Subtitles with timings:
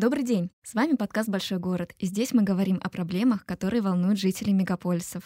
[0.00, 0.50] Добрый день!
[0.62, 5.24] С вами подкаст «Большой город», и здесь мы говорим о проблемах, которые волнуют жителей мегаполисов.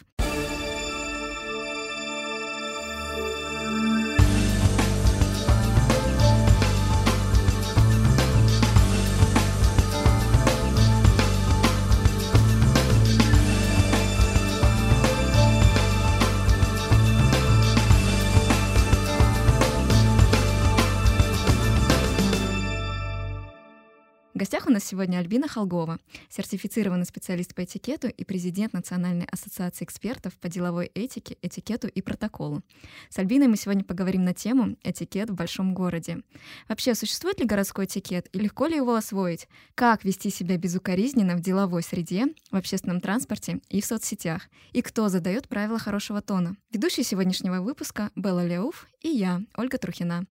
[24.75, 25.99] Нас сегодня Альбина Холгова,
[26.29, 32.63] сертифицированный специалист по этикету и президент Национальной ассоциации экспертов по деловой этике, этикету и протоколу.
[33.09, 36.23] С Альбиной мы сегодня поговорим на тему «Этикет в большом городе».
[36.69, 39.49] Вообще, существует ли городской этикет и легко ли его освоить?
[39.77, 44.49] Как вести себя безукоризненно в деловой среде, в общественном транспорте и в соцсетях?
[44.73, 46.57] И кто задает правила хорошего тона?
[46.73, 50.27] Ведущий сегодняшнего выпуска Белла Леуф и я, Ольга Трухина.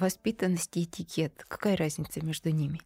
[0.00, 1.44] Воспитанность и этикет.
[1.46, 2.80] Какая разница между ними?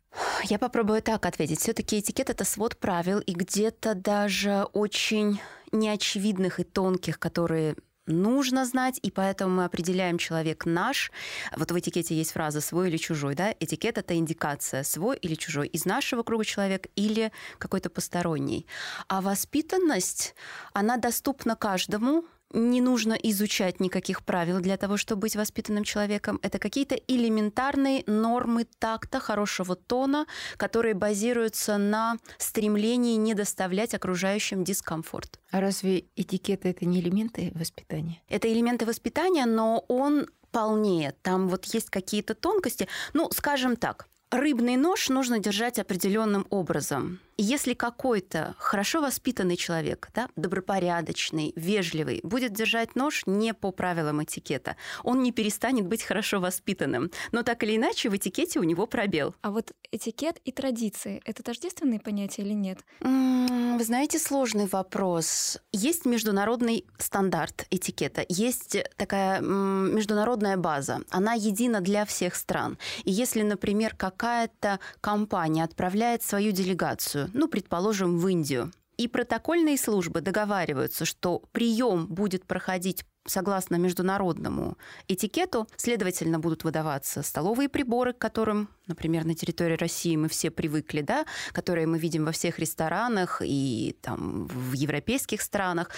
[0.44, 1.60] Я попробую так ответить.
[1.60, 8.98] Все-таки этикет это свод правил и где-то даже очень неочевидных и тонких, которые нужно знать,
[9.02, 11.10] и поэтому мы определяем человек наш.
[11.56, 13.34] Вот в этикете есть фраза «свой или чужой».
[13.34, 13.54] Да?
[13.60, 18.66] Этикет— это индикация «свой или чужой» из нашего круга человек или какой-то посторонний.
[19.08, 20.34] А воспитанность,
[20.72, 22.24] она доступна каждому,
[22.54, 26.38] не нужно изучать никаких правил для того, чтобы быть воспитанным человеком.
[26.42, 35.40] Это какие-то элементарные нормы такта, хорошего тона, которые базируются на стремлении не доставлять окружающим дискомфорт.
[35.50, 38.22] А разве этикет это не элементы воспитания?
[38.28, 41.14] Это элементы воспитания, но он полнее.
[41.22, 42.88] Там вот есть какие-то тонкости.
[43.12, 47.20] Ну, скажем так, рыбный нож нужно держать определенным образом.
[47.36, 54.76] Если какой-то хорошо воспитанный человек, да, добропорядочный, вежливый, будет держать нож не по правилам этикета,
[55.02, 57.10] он не перестанет быть хорошо воспитанным.
[57.32, 59.34] Но так или иначе в этикете у него пробел.
[59.42, 62.78] А вот этикет и традиции— это тождественные понятия или нет?
[63.00, 65.58] Вы знаете, сложный вопрос.
[65.72, 71.00] Есть международный стандарт этикета, есть такая международная база.
[71.10, 72.78] Она едина для всех стран.
[73.02, 78.72] И если, например, какая-то компания отправляет свою делегацию ну, предположим, в Индию.
[78.96, 84.76] И протокольные службы договариваются, что прием будет проходить согласно международному
[85.08, 91.00] этикету, следовательно, будут выдаваться столовые приборы, к которым, например, на территории России мы все привыкли,
[91.00, 95.90] да, которые мы видим во всех ресторанах и там в европейских странах.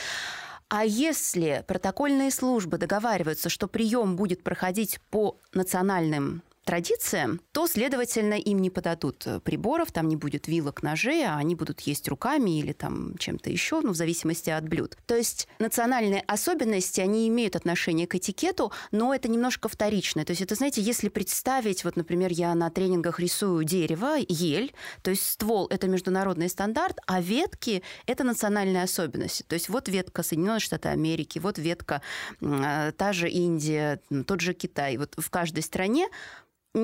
[0.68, 8.58] А если протокольные службы договариваются, что прием будет проходить по национальным традициям, то, следовательно, им
[8.58, 12.72] не подадут э, приборов, там не будет вилок, ножей, а они будут есть руками или
[12.72, 14.98] там чем-то еще, ну, в зависимости от блюд.
[15.06, 20.24] То есть национальные особенности, они имеют отношение к этикету, но это немножко вторичное.
[20.24, 25.10] То есть это, знаете, если представить, вот, например, я на тренингах рисую дерево, ель, то
[25.10, 29.44] есть ствол– это международный стандарт, а ветки– это национальные особенности.
[29.44, 32.02] То есть вот ветка Соединенных Штатов Америки, вот ветка
[32.40, 34.96] э, та же Индия, тот же Китай.
[34.96, 36.08] Вот в каждой стране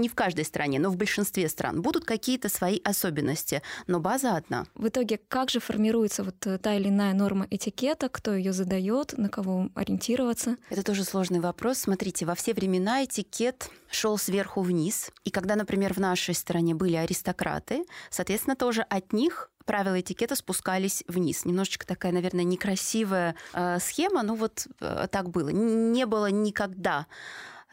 [0.01, 4.67] не в каждой стране, но в большинстве стран будут какие-то свои особенности, но база одна.
[4.75, 9.17] В итоге, как же формируется вот э, та или иная норма этикета, кто ее задает,
[9.17, 10.57] на кого ориентироваться?
[10.71, 11.79] Это тоже сложный вопрос.
[11.79, 15.11] Смотрите, во все времена этикет шел сверху вниз.
[15.25, 21.05] И когда, например, в нашей стране были аристократы, соответственно, тоже от них правила этикета спускались
[21.09, 21.45] вниз.
[21.45, 25.51] Немножечко такая, наверное, некрасивая э, схема, но вот э, так было.
[25.51, 27.07] Не было никогда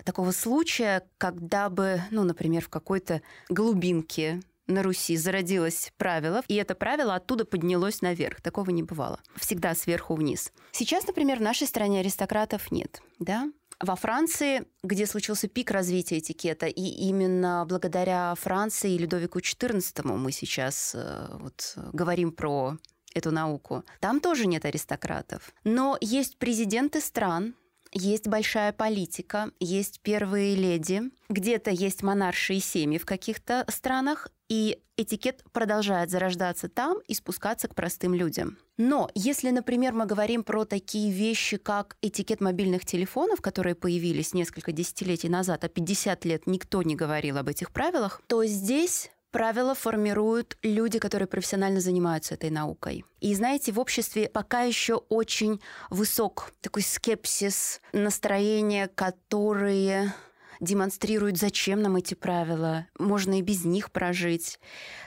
[0.04, 6.76] такого случая, когда бы, ну, например, в какой-то глубинке на Руси зародилось правило, и это
[6.76, 8.42] правило оттуда поднялось наверх.
[8.42, 9.20] Такого не бывало.
[9.36, 10.54] Всегда сверху вниз.
[10.72, 13.02] Сейчас, например, в нашей стране аристократов нет.
[13.18, 13.52] Да?
[13.80, 20.32] Во Франции, где случился пик развития этикета, и именно благодаря Франции и Людовику XIV мы
[20.32, 22.78] сейчас э, вот, говорим про
[23.16, 23.84] эту науку.
[24.02, 25.54] Там тоже нет аристократов.
[25.64, 27.56] Но есть президенты стран,
[27.92, 34.82] есть большая политика, есть первые леди, где-то есть монарши и семьи в каких-то странах, и
[34.98, 38.58] этикет продолжает зарождаться там и спускаться к простым людям.
[38.78, 44.72] Но если, например, мы говорим про такие вещи, как этикет мобильных телефонов, которые появились несколько
[44.72, 50.58] десятилетий назад, а 50 лет никто не говорил об этих правилах, то здесь Правила формируют
[50.64, 53.06] люди, которые профессионально занимаются этой наукой.
[53.20, 55.62] И знаете, в обществе пока еще очень
[55.92, 60.14] высок такой скепсис, настроения, которые
[60.60, 64.60] демонстрируют, зачем нам эти правила, можно и без них прожить.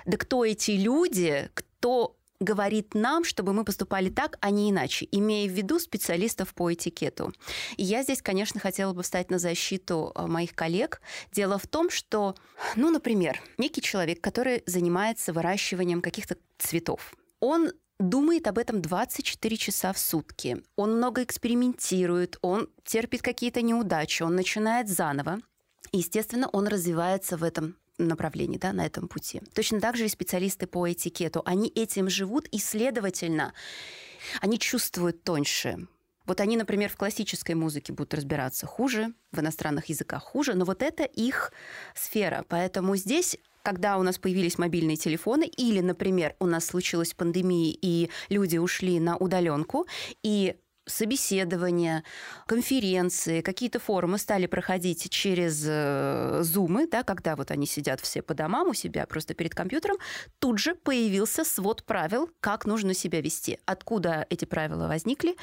[0.07, 5.49] Да кто эти люди, кто говорит нам, чтобы мы поступали так, а не иначе, имея
[5.49, 7.33] в виду специалистов по этикету.
[7.77, 11.01] И я здесь, конечно, хотела бы встать на защиту э, моих коллег.
[11.33, 12.35] Дело в том, что,
[12.77, 19.93] ну, например, некий человек, который занимается выращиванием каких-то цветов, он думает об этом 24 часа
[19.93, 20.63] в сутки.
[20.77, 25.41] Он много экспериментирует, он терпит какие-то неудачи, он начинает заново.
[25.93, 29.41] Естественно, он развивается в этом направлении, да, на этом пути.
[29.55, 31.43] Точно так же и специалисты по этикету.
[31.45, 33.53] Они этим живут, и, следовательно,
[34.41, 35.87] они чувствуют тоньше.
[36.25, 40.83] Вот они, например, в классической музыке будут разбираться хуже, в иностранных языках хуже, но вот
[40.83, 41.53] это их
[41.95, 42.45] сфера.
[42.49, 48.11] Поэтому здесь когда у нас появились мобильные телефоны, или, например, у нас случилась пандемия, и
[48.29, 49.87] люди ушли на удаленку,
[50.25, 50.57] и
[50.87, 52.05] собеседования,
[52.47, 55.63] конференции, какие-то форумы стали проходить через
[56.45, 59.97] зумы, да, когда вот они сидят все по домам у себя просто перед компьютером,
[60.39, 63.59] тут же появился свод правил, как нужно себя вести.
[63.65, 65.37] Откуда эти правила возникли?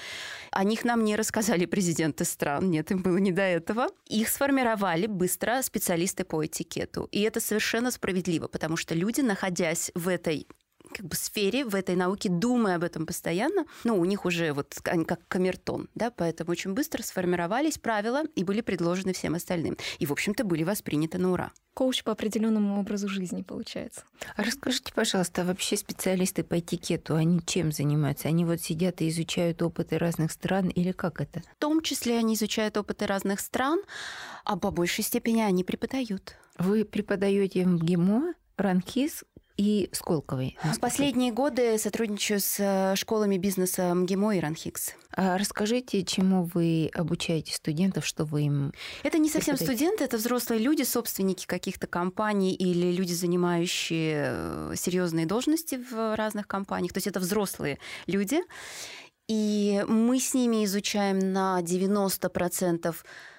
[0.52, 3.88] О них нам не рассказали президенты стран, нет, им было не до этого.
[4.08, 7.08] Их сформировали быстро специалисты по этикету.
[7.12, 10.48] И это совершенно справедливо, потому что люди, находясь в этой
[10.94, 14.76] как бы сфере, в этой науке, думая об этом постоянно, ну, у них уже вот
[14.86, 19.78] они как камертон, да, поэтому очень быстро сформировались правила и были предложены всем остальным.
[20.00, 21.52] И, в общем-то, были восприняты на ура.
[21.74, 24.02] Коуч по определенному образу жизни, получается.
[24.36, 28.28] А расскажите, пожалуйста, а вообще специалисты по этикету, они чем занимаются?
[28.28, 31.42] Они вот сидят и изучают опыты разных стран или как это?
[31.42, 33.82] В том числе они изучают опыты разных стран,
[34.44, 36.36] а по большей степени они преподают.
[36.58, 39.24] Вы преподаете в ГИМО, Ранхис,
[39.60, 40.58] и Сколковой.
[40.64, 44.94] В последние годы сотрудничаю с э, школами бизнеса МГИМО и РАНХИКС.
[45.12, 48.74] А расскажите, чему вы обучаете студентов, что вы им...
[49.04, 55.26] Это не совсем студенты, это взрослые люди, собственники каких-то компаний или люди, занимающие э, серьезные
[55.26, 56.94] должности в разных компаниях.
[56.94, 58.40] То есть это взрослые люди.
[59.28, 62.96] И мы с ними изучаем на 90%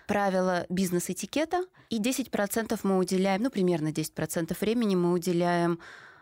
[0.07, 5.81] правила бизнес-этикета, и 10% мы уделяем, ну, примерно 10% времени мы уделяем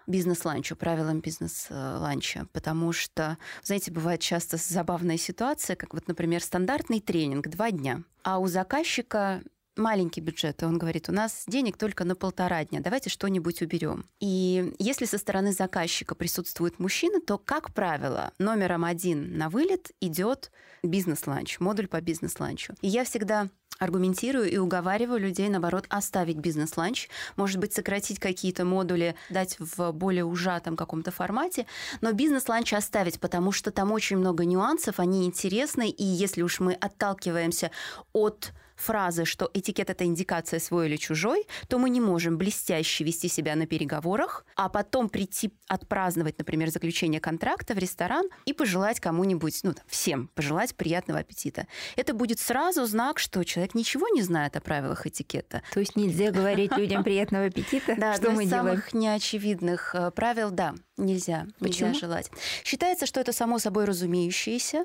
[0.08, 7.48] бизнес-ланчу, правилам бизнес-ланча, потому что, знаете, бывает часто забавная ситуация, как вот, например, стандартный тренинг
[7.48, 9.42] два дня, а у заказчика
[9.78, 14.04] маленький бюджет, и он говорит, у нас денег только на полтора дня, давайте что-нибудь уберем.
[14.20, 20.50] И если со стороны заказчика присутствует мужчина, то, как правило, номером один на вылет идет
[20.82, 22.74] бизнес-ланч, модуль по бизнес-ланчу.
[22.82, 23.48] И я всегда
[23.78, 30.24] аргументирую и уговариваю людей, наоборот, оставить бизнес-ланч, может быть, сократить какие-то модули, дать в более
[30.24, 31.66] ужатом каком-то формате,
[32.00, 36.74] но бизнес-ланч оставить, потому что там очень много нюансов, они интересны, и если уж мы
[36.74, 37.70] отталкиваемся
[38.12, 43.28] от фразы, что этикет– это индикация свой или чужой, то мы не можем блестяще вести
[43.28, 49.60] себя на переговорах, а потом прийти отпраздновать, например, заключение контракта в ресторан и пожелать кому-нибудь,
[49.62, 51.66] ну, всем пожелать приятного аппетита.
[51.96, 55.62] Это будет сразу знак, что человек ничего не знает о правилах этикета.
[55.72, 57.96] То есть нельзя говорить людям приятного аппетита?
[57.96, 61.88] Да, что мы из самых неочевидных э, правил, да, нельзя, Почему?
[61.88, 62.30] нельзя желать.
[62.64, 64.84] Считается, что это само собой разумеющееся.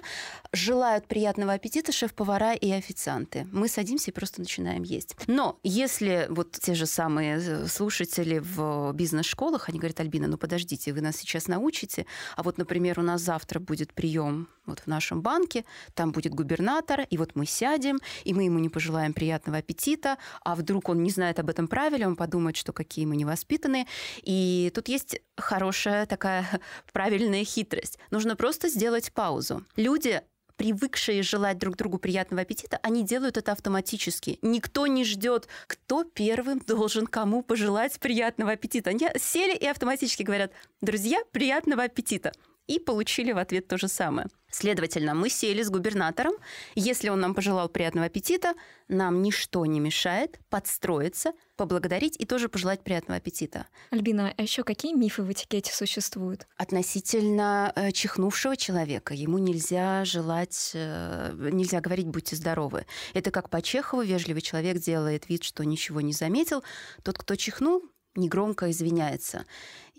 [0.51, 3.47] Желают приятного аппетита шеф-повара и официанты.
[3.51, 5.15] Мы садимся и просто начинаем есть.
[5.27, 10.93] Но если вот те же самые э, слушатели в бизнес-школах, они говорят, Альбина, ну подождите,
[10.93, 12.05] вы нас сейчас научите,
[12.37, 17.01] а вот, например, у нас завтра будет прием вот в нашем банке, там будет губернатор,
[17.01, 21.09] и вот мы сядем, и мы ему не пожелаем приятного аппетита, а вдруг он не
[21.09, 23.85] знает об этом правиле, он подумает, что какие мы невоспитанные.
[24.21, 26.45] И тут есть хорошая такая
[26.93, 27.99] правильная хитрость.
[28.11, 29.65] Нужно просто сделать паузу.
[29.75, 30.21] Люди
[30.55, 34.39] привыкшие желать друг другу приятного аппетита, они делают это автоматически.
[34.41, 38.91] Никто не ждет, кто первым должен кому пожелать приятного аппетита.
[38.91, 42.31] Они сели и автоматически говорят, друзья, приятного аппетита
[42.67, 44.27] и получили в ответ то же самое.
[44.53, 46.33] Следовательно, мы сели с губернатором.
[46.75, 48.53] Если он нам пожелал приятного аппетита,
[48.87, 53.65] нам ничто не мешает подстроиться, поблагодарить и тоже пожелать приятного аппетита.
[53.89, 56.47] Альбина, а еще какие мифы в этикете существуют?
[56.55, 62.85] Относительно э, чихнувшего человека ему нельзя желать, э, нельзя говорить «будьте здоровы».
[63.15, 66.63] Это как по Чехову вежливый человек делает вид, что ничего не заметил.
[67.01, 67.81] Тот, кто чихнул,
[68.15, 69.45] негромко извиняется.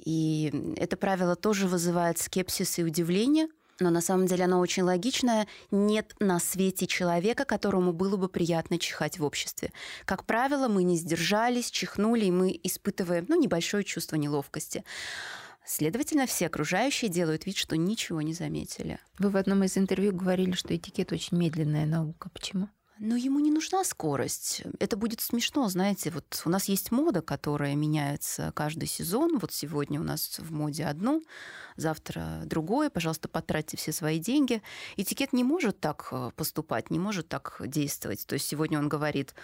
[0.04, 3.48] И это правило тоже вызывает скепсис и удивление,
[3.80, 5.48] но на самом деле оно очень логичное.
[5.70, 9.72] Нет на свете человека, которому было бы приятно чихать в обществе.
[10.04, 14.84] Как правило, мы не сдержались, чихнули, и мы испытываем ну, небольшое чувство неловкости.
[15.66, 18.98] Следовательно, все окружающие делают вид, что ничего не заметили.
[19.18, 22.28] Вы в одном из интервью говорили, что этикет очень медленная наука.
[22.28, 22.68] Почему?
[22.98, 24.62] Но ему не нужна скорость.
[24.78, 26.10] Это будет смешно, знаете.
[26.10, 29.38] Вот у нас есть мода, которая меняется каждый сезон.
[29.38, 31.20] Вот сегодня у нас в моде одно,
[31.76, 32.90] завтра другое.
[32.90, 34.62] Пожалуйста, потратьте все свои деньги.
[34.96, 38.24] Этикет не может так э, поступать, не может так действовать.
[38.26, 39.34] То есть сегодня он говорит,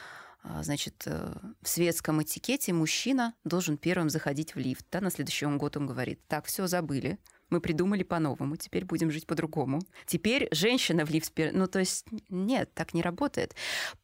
[0.43, 4.87] а, значит, э, в светском этикете мужчина должен первым заходить в лифт.
[4.93, 5.01] Да?
[5.01, 7.19] На следующий год он говорит, так, все забыли,
[7.51, 9.81] мы придумали по-новому, теперь будем жить по-другому.
[10.07, 11.33] Теперь женщина в лифт...
[11.53, 13.55] Ну, то есть, нет, так не работает.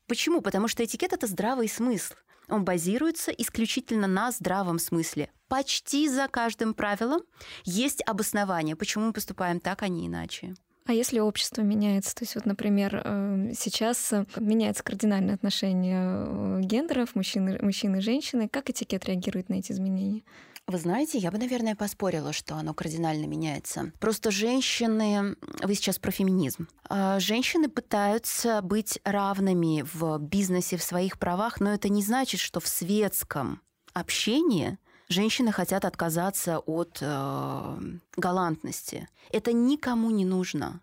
[0.07, 0.41] Почему?
[0.41, 2.15] Потому что этикет— это здравый смысл.
[2.49, 5.31] Он базируется исключительно на здравом смысле.
[5.49, 7.23] Почти за каждым правилом
[7.65, 10.55] есть обоснование, почему мы поступаем так, а не иначе.
[10.87, 16.61] А если общество меняется, то есть вот, например, э, сейчас э, меняется кардинальное отношение э,
[16.63, 20.23] гендеров, мужчин, мужчин и женщины, как этикет реагирует на эти изменения?
[20.69, 23.93] Вы знаете, я бы, наверное, поспорила, что оно кардинально меняется.
[24.01, 25.37] Просто женщины...
[25.63, 26.67] Вы сейчас про феминизм.
[26.89, 32.59] А, женщины пытаются быть равными в бизнесе, в своих правах, но это не значит, что
[32.59, 33.61] в светском
[33.95, 34.77] общении
[35.09, 37.79] женщины хотят отказаться от э,
[38.17, 39.09] галантности.
[39.31, 40.81] Это никому не нужно.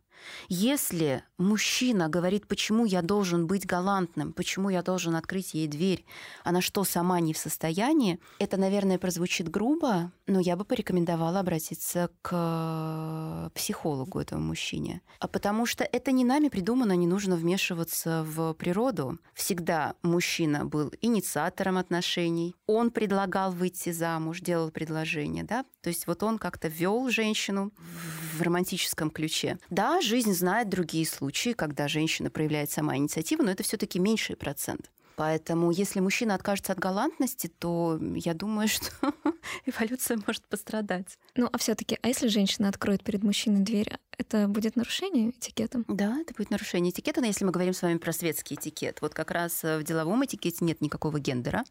[0.48, 6.06] Если мужчина говорит, почему я должен быть галантным, почему я должен открыть ей дверь,
[6.44, 12.10] она что, сама не в состоянии, это, наверное, прозвучит грубо, но я бы порекомендовала обратиться
[12.22, 15.02] к психологу этого мужчине.
[15.20, 19.20] А потому что это не нами придумано, не нужно вмешиваться в природу.
[19.34, 26.24] Всегда мужчина был инициатором отношений, он предлагал выйти замуж, делал предложение, да, то есть вот
[26.24, 27.72] он как-то вел женщину
[28.34, 29.58] в романтическом ключе.
[29.70, 34.92] Да, жизнь знает другие случаи, когда женщина проявляет сама инициативу, но это все-таки меньший процент.
[35.16, 38.92] Поэтому, если мужчина откажется от галантности, то я думаю, что
[39.66, 41.18] эволюция может пострадать.
[41.36, 45.84] Ну, а все-таки, а если женщина откроет перед мужчиной дверь, это будет нарушение этикета?
[45.88, 49.16] Да, это будет нарушение этикета, но если мы говорим с вами про светский этикет, вот
[49.16, 51.64] как раз э, в деловом этикете нет никакого гендера,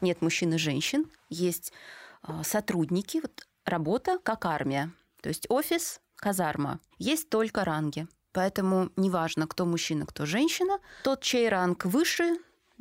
[0.00, 1.74] нет мужчин и женщин, есть
[2.22, 4.90] а, сотрудники, вот работа как армия,
[5.20, 6.80] то есть офис, казарма.
[6.98, 8.06] Есть только ранги.
[8.32, 12.36] Поэтому неважно, кто мужчина, кто женщина, тот, чей ранг выше,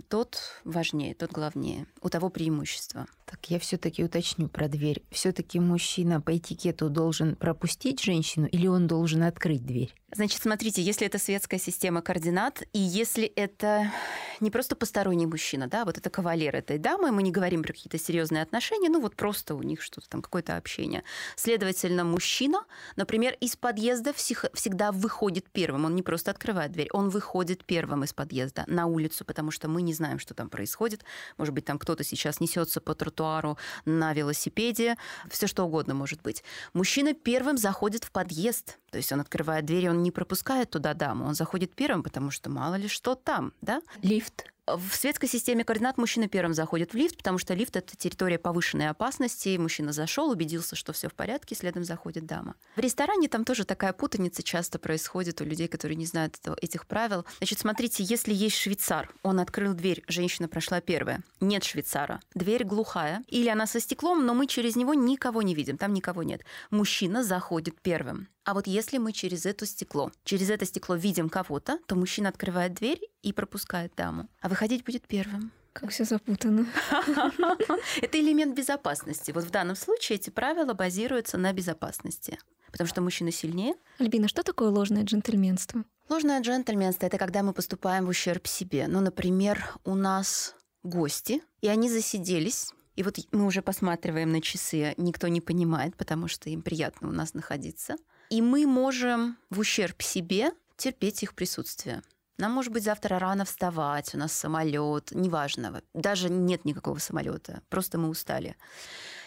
[0.08, 1.88] тот важнее, тот главнее.
[2.02, 3.08] У того преимущество.
[3.26, 5.04] Так я все-таки уточню про дверь.
[5.12, 9.94] Все-таки мужчина по этикету должен пропустить женщину или он должен открыть дверь?
[10.12, 13.92] Значит, смотрите, если это светская система координат, и если это
[14.40, 18.00] не просто посторонний мужчина, да, вот это кавалер этой дамы, мы не говорим про какие-то
[18.00, 21.04] серьезные отношения, ну вот просто у них что-то там, какое-то общение.
[21.36, 22.64] Следовательно, мужчина,
[22.96, 28.14] например, из подъезда всегда выходит первым, он не просто открывает дверь, он выходит первым из
[28.14, 31.04] подъезда на улицу, потому что мы не знаем, что там происходит.
[31.38, 34.98] Может быть, там кто-то сейчас несется по тротуару на велосипеде,
[35.30, 36.44] все что угодно может быть.
[36.74, 41.26] Мужчина первым заходит в подъезд, то есть он открывает дверь, он не пропускает туда даму,
[41.26, 43.82] он заходит первым, потому что мало ли что там, да?
[44.02, 44.46] Лифт.
[44.78, 48.90] В светской системе координат мужчина первым заходит в лифт, потому что лифт это территория повышенной
[48.90, 49.58] опасности.
[49.58, 52.56] Мужчина зашел, убедился, что все в порядке, следом заходит дама.
[52.76, 56.86] В ресторане там тоже такая путаница часто происходит у людей, которые не знают этого, этих
[56.86, 57.26] правил.
[57.40, 61.24] Значит, смотрите, если есть швейцар, он открыл дверь, женщина прошла первая.
[61.40, 65.78] Нет швейцара, дверь глухая, или она со стеклом, но мы через него никого не видим,
[65.78, 66.44] там никого нет.
[66.70, 68.28] Мужчина заходит первым.
[68.50, 72.74] А вот если мы через это стекло, через это стекло видим кого-то, то мужчина открывает
[72.74, 74.28] дверь и пропускает даму.
[74.42, 75.52] А выходить будет первым.
[75.72, 76.66] Как все запутано.
[78.02, 79.32] Это элемент безопасности.
[79.32, 82.38] Вот в данном случае эти правила базируются на безопасности.
[82.70, 83.76] Потому что мужчина сильнее.
[84.00, 85.86] Альбина, что такое ложное джентльменство?
[86.10, 88.88] Ложное джентльменство— это когда мы поступаем в ущерб себе.
[88.90, 94.94] Ну, например, у нас гости, и они засиделись, и вот мы уже посматриваем на часы,
[94.98, 97.96] никто не понимает, потому что им приятно у нас находиться.
[98.30, 102.02] И мы можем в ущерб себе терпеть их присутствие.
[102.40, 107.98] Нам, может быть, завтра рано вставать, у нас самолет, неважно, даже нет никакого самолета, просто
[107.98, 108.56] мы устали.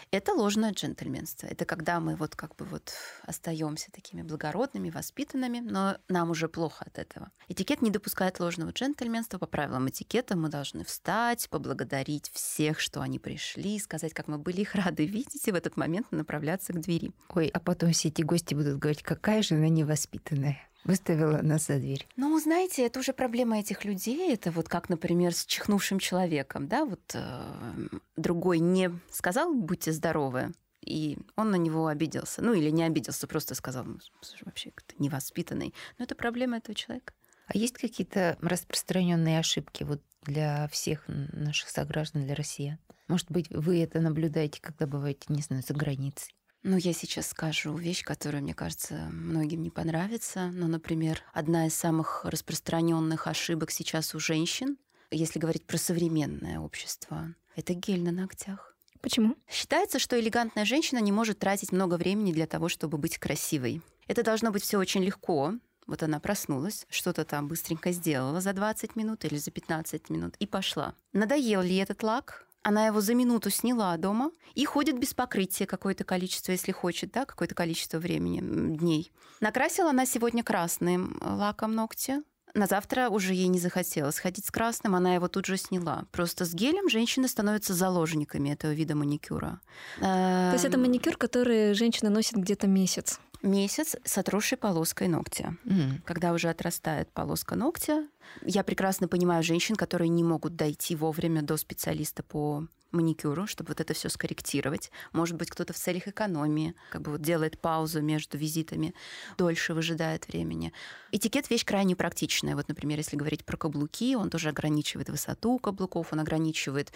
[0.09, 1.47] Это ложное джентльменство.
[1.47, 2.93] Это когда мы вот как бы вот
[3.23, 7.31] остаемся такими благородными, воспитанными, но нам уже плохо от этого.
[7.47, 9.39] Этикет не допускает ложного джентльменства.
[9.39, 14.61] По правилам этикета мы должны встать, поблагодарить всех, что они пришли, сказать, как мы были
[14.61, 17.11] их рады видеть, и в этот момент направляться к двери.
[17.29, 21.77] Ой, а потом все эти гости будут говорить, какая же она невоспитанная выставила нас за
[21.77, 22.07] дверь.
[22.15, 24.33] Ну, знаете, это уже проблема этих людей.
[24.33, 27.87] Это вот как, например, с чихнувшим человеком, да, вот э,
[28.17, 32.41] другой не сказал «будьте здоровы», и он на него обиделся.
[32.41, 33.99] Ну, или не обиделся, просто сказал, ну,
[34.41, 35.73] вообще как-то невоспитанный.
[35.97, 37.13] Но это проблема этого человека.
[37.47, 42.79] А есть какие-то распространенные ошибки вот для всех наших сограждан, для россиян?
[43.07, 46.33] Может быть, вы это наблюдаете, когда бываете, не знаю, за границей?
[46.63, 50.49] Ну, я сейчас скажу вещь, которая, мне кажется, многим не понравится.
[50.53, 54.77] Ну, например, одна из самых распространенных ошибок сейчас у женщин,
[55.11, 58.77] если говорить про современное общество, это гель на ногтях.
[59.01, 59.35] Почему?
[59.49, 63.81] Считается, что элегантная женщина не может тратить много времени для того, чтобы быть красивой.
[64.07, 65.55] Это должно быть все очень легко.
[65.85, 70.47] Вот она проснулась, что-то там быстренько сделала за 20 минут или за 15 минут и
[70.47, 70.95] пошла.
[71.11, 72.47] Надоел ли этот лак?
[72.63, 77.25] Она его за минуту сняла дома и ходит без покрытия какое-то количество, если хочет, да,
[77.25, 78.39] какое-то количество времени,
[78.77, 79.11] дней.
[79.41, 84.95] Накрасила она сегодня красным лаком ногти, на завтра уже ей не захотелось ходить с красным,
[84.95, 86.05] она его тут же сняла.
[86.11, 89.59] Просто с гелем женщины становятся заложниками этого вида маникюра.
[89.99, 93.19] То есть это эм, маникюр, который женщина носит где-то месяц?
[93.43, 95.55] Месяц с отросшей полоской ногтя.
[95.65, 96.01] Mm.
[96.05, 98.07] Когда уже отрастает полоска ногтя,
[98.41, 103.81] я прекрасно понимаю женщин, которые не могут дойти вовремя до специалиста по маникюру, чтобы вот
[103.81, 104.91] это все скорректировать.
[105.11, 108.93] Может быть, кто-то в целях экономии как бы вот делает паузу между визитами,
[109.37, 110.73] дольше выжидает времени.
[111.11, 112.55] Этикет— вещь крайне практичная.
[112.55, 116.91] Вот, например, если говорить про каблуки, он тоже ограничивает высоту каблуков, он ограничивает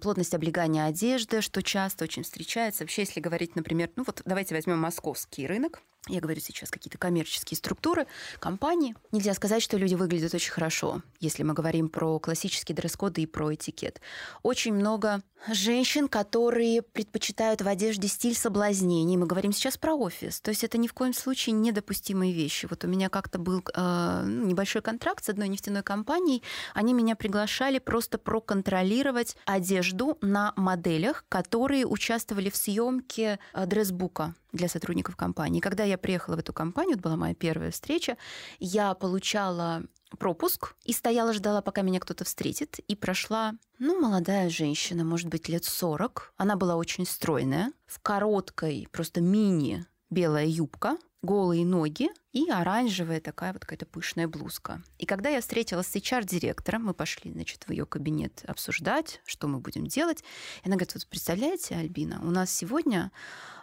[0.00, 2.84] плотность облегания одежды, что часто очень встречается.
[2.84, 7.56] Вообще, если говорить, например, ну вот давайте возьмем московский рынок, я говорю сейчас какие-то коммерческие
[7.56, 8.06] структуры,
[8.40, 8.94] компании.
[9.12, 13.54] Нельзя сказать, что люди выглядят очень хорошо, если мы говорим про классические дресс-коды и про
[13.54, 14.00] этикет.
[14.42, 15.22] Очень много
[15.52, 19.16] женщин, которые предпочитают в одежде стиль соблазнений.
[19.16, 20.40] Мы говорим сейчас про офис.
[20.40, 22.66] То есть это ни в коем случае недопустимые вещи.
[22.68, 26.42] Вот у меня как-то был э, ну, небольшой контракт с одной нефтяной компанией.
[26.74, 34.68] Они меня приглашали просто проконтролировать одежду на моделях, которые участвовали в съемке э, дресс-бука для
[34.68, 35.60] сотрудников компании.
[35.60, 38.16] Когда я приехала в эту компанию, это была моя первая встреча,
[38.58, 39.82] я получала
[40.18, 42.78] пропуск и стояла, ждала, пока меня кто-то встретит.
[42.88, 46.32] И прошла, ну, молодая женщина, может быть, лет 40.
[46.36, 53.52] Она была очень стройная, в короткой, просто мини белая юбка, голые ноги и оранжевая такая
[53.52, 54.82] вот какая-то пышная блузка.
[54.98, 59.58] И когда я встретилась с HR-директором, мы пошли, значит, в ее кабинет обсуждать, что мы
[59.58, 60.22] будем делать.
[60.62, 63.10] И она говорит, вот представляете, Альбина, у нас сегодня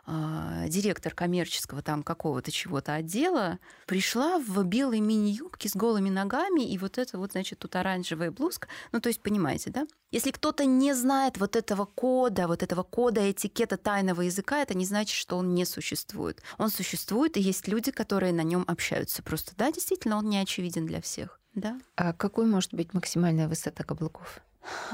[0.07, 6.77] э, директор коммерческого там какого-то чего-то отдела пришла в белой мини-юбке с голыми ногами, и
[6.77, 8.67] вот это вот, значит, тут оранжевая блузка.
[8.91, 9.85] Ну, то есть, понимаете, да?
[10.11, 14.85] Если кто-то не знает вот этого кода, вот этого кода этикета тайного языка, это не
[14.85, 16.41] значит, что он не существует.
[16.57, 19.21] Он существует, и есть люди, которые на нем общаются.
[19.23, 21.39] Просто, да, действительно, он не очевиден для всех.
[21.53, 21.79] Да.
[21.95, 24.41] А какой может быть максимальная высота каблуков?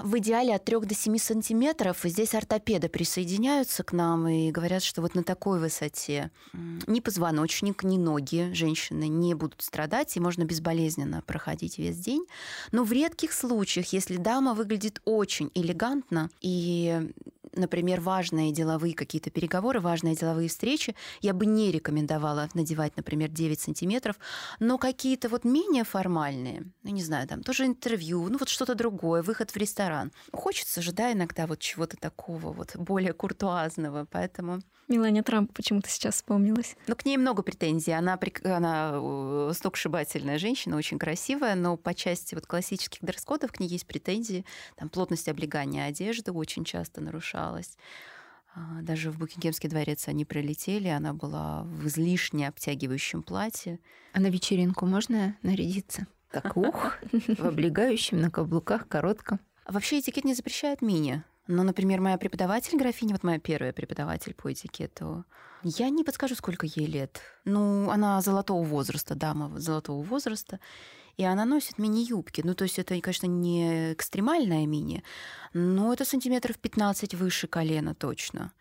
[0.02, 2.06] В идеале от 3 до 7 сантиметров.
[2.06, 7.84] И здесь ортопеды присоединяются к нам и говорят, что вот на такой высоте ни позвоночник,
[7.84, 12.26] ни ноги женщины не будут страдать, и можно безболезненно проходить весь день.
[12.72, 17.12] Но в редких случаях, если дама выглядит очень элегантно и
[17.54, 23.60] например, важные деловые какие-то переговоры, важные деловые встречи, я бы не рекомендовала надевать, например, 9
[23.60, 24.18] сантиметров,
[24.60, 29.22] но какие-то вот менее формальные, ну, не знаю, там тоже интервью, ну, вот что-то другое,
[29.22, 30.12] выход в ресторан.
[30.34, 34.62] Хочется же, да, иногда вот чего-то такого вот более куртуазного, поэтому...
[34.88, 36.76] Мелания Трамп почему-то сейчас вспомнилась.
[36.88, 37.94] Ну, к ней много претензий.
[37.94, 43.88] Она, она сногсшибательная женщина, очень красивая, но по части вот классических дресс-кодов к ней есть
[43.88, 44.46] претензии.
[44.76, 47.78] Там плотность облегания одежды очень часто нарушалась.
[48.54, 53.80] А, даже в Букингемский дворец они прилетели, она была в излишне обтягивающем платье.
[54.14, 56.06] А на вечеринку можно нарядиться?
[56.32, 59.40] Так ух, в облегающем, на каблуках, коротком.
[59.68, 61.24] Вообще этикет не запрещает мини.
[61.48, 65.26] Но, например, моя преподаватель графиня, вот моя первая преподаватель по этикету,
[65.64, 67.22] я не подскажу, сколько ей лет.
[67.46, 70.60] Ну, она золотого возраста, дама золотого возраста
[71.22, 72.42] и она носит мини-юбки.
[72.44, 75.04] Ну, то есть это, конечно, не экстремальная мини,
[75.54, 78.54] но это сантиметров 15 выше колена точно.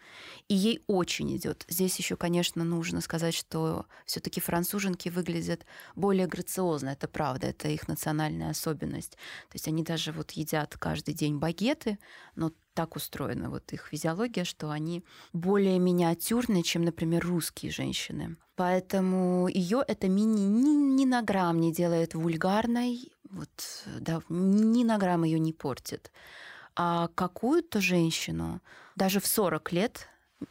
[0.49, 1.65] И ей очень идет.
[1.69, 5.65] Здесь еще, конечно, нужно сказать, что все-таки француженки выглядят
[5.97, 6.91] более грациозно.
[6.91, 9.13] Это правда, это их национальная особенность.
[9.13, 11.99] То есть они даже вот едят каждый день багеты,
[12.37, 18.37] но так устроена вот их физиология, что они более миниатюрные, чем, например, русские женщины.
[18.57, 24.99] Поэтому ее это мини ни, ни на грамм не делает вульгарной, вот, да, ни на
[24.99, 26.13] грамм ее не портит.
[26.77, 28.61] А какую-то женщину
[28.97, 30.09] даже в 40 лет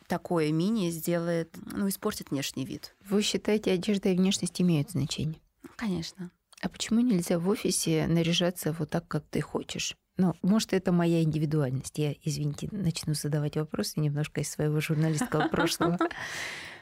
[0.08, 2.96] такое мини сделает, ну, испортит внешний вид.
[3.08, 5.42] Вы считаете, одежда и внешность имеют значение?
[5.76, 6.32] Конечно.
[6.62, 9.96] А почему нельзя в офисе наряжаться вот так, как ты хочешь?
[10.20, 11.98] Ну, может, это моя индивидуальность.
[11.98, 15.98] Я, извините, начну задавать вопросы немножко из своего журналистского прошлого.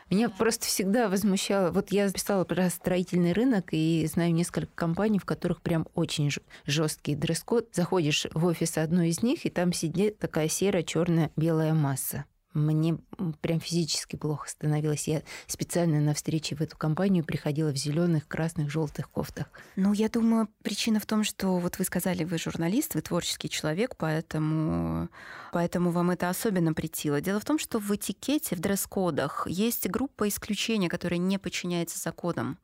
[0.10, 1.70] Меня просто всегда возмущало.
[1.70, 6.32] Вот я писала про строительный рынок и знаю несколько компаний, в которых прям очень
[6.66, 7.70] жесткий дресс-код.
[7.74, 12.26] Заходишь в офис одной из них, и там сидит такая серая, черная, белая масса.
[12.54, 12.98] Мне
[13.42, 15.08] прям физически плохо становилось.
[15.08, 19.48] Я специально на встречи в эту компанию приходила в зеленых, красных, желтых кофтах.
[19.76, 23.96] Ну, я думаю, причина в том, что вот вы сказали, вы журналист, вы творческий человек,
[23.98, 25.10] поэтому,
[25.52, 27.22] поэтому вам это особенно притило.
[27.22, 32.58] Дело в том, что в этикете, в дресс-кодах есть группа исключения, которая не подчиняется законам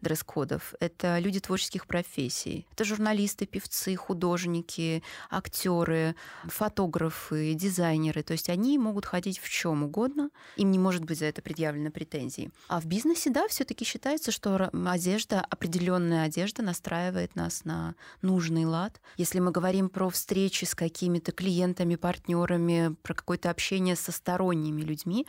[0.00, 0.74] дресс-кодов.
[0.80, 2.66] Это люди творческих профессий.
[2.72, 8.22] Это журналисты, певцы, художники, актеры, фотографы, дизайнеры.
[8.22, 11.90] То есть они могут ходить в чем угодно, им не может быть за это предъявлено
[11.90, 12.50] претензий.
[12.68, 19.00] А в бизнесе, да, все-таки считается, что одежда, определенная одежда настраивает нас на нужный лад.
[19.16, 25.26] Если мы говорим про встречи с какими-то клиентами, партнерами, про какое-то общение со сторонними людьми,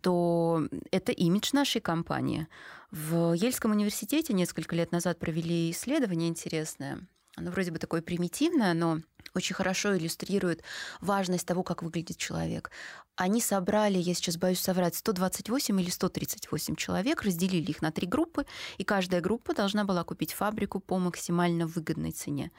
[0.00, 2.48] то это имидж нашей компании.
[2.90, 7.06] В Ельском университете несколько лет назад провели исследование интересное.
[7.36, 9.00] Оно вроде бы такое примитивное, но
[9.36, 10.62] очень хорошо иллюстрирует
[11.00, 12.70] важность того, как выглядит человек.
[13.16, 18.44] Они собрали, я сейчас боюсь соврать, 128 или 138 человек, разделили их на три группы,
[18.76, 22.50] и каждая группа должна была купить фабрику по максимально выгодной цене.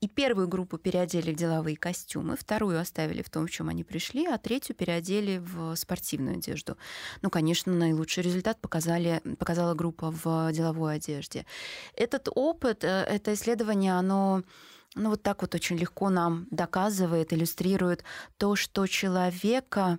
[0.00, 4.26] И первую группу переодели в деловые костюмы, вторую оставили в том, в чем они пришли,
[4.26, 6.76] а третью переодели в спортивную одежду.
[7.22, 11.46] Ну, конечно, наилучший результат показали, показала группа в деловой одежде.
[11.94, 14.42] Этот опыт, э, это исследование, оно
[14.94, 18.04] ну, вот так вот очень легко нам доказывает, иллюстрирует
[18.36, 19.98] то, что человека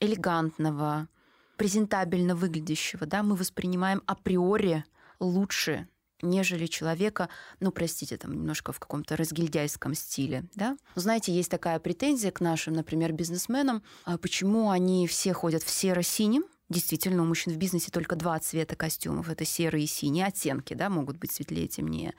[0.00, 1.08] элегантного,
[1.56, 4.84] презентабельно выглядящего, да, мы воспринимаем априори
[5.18, 5.88] лучше,
[6.22, 7.28] нежели человека,
[7.60, 10.76] ну, простите, там немножко в каком-то разгильдяйском стиле, да.
[10.94, 16.44] Знаете, есть такая претензия к нашим, например, бизнесменам, а почему они все ходят в серо-синем,
[16.68, 19.30] Действительно, у мужчин в бизнесе только два цвета костюмов.
[19.30, 22.12] Это серый и синий оттенки, да, могут быть светлее, темнее.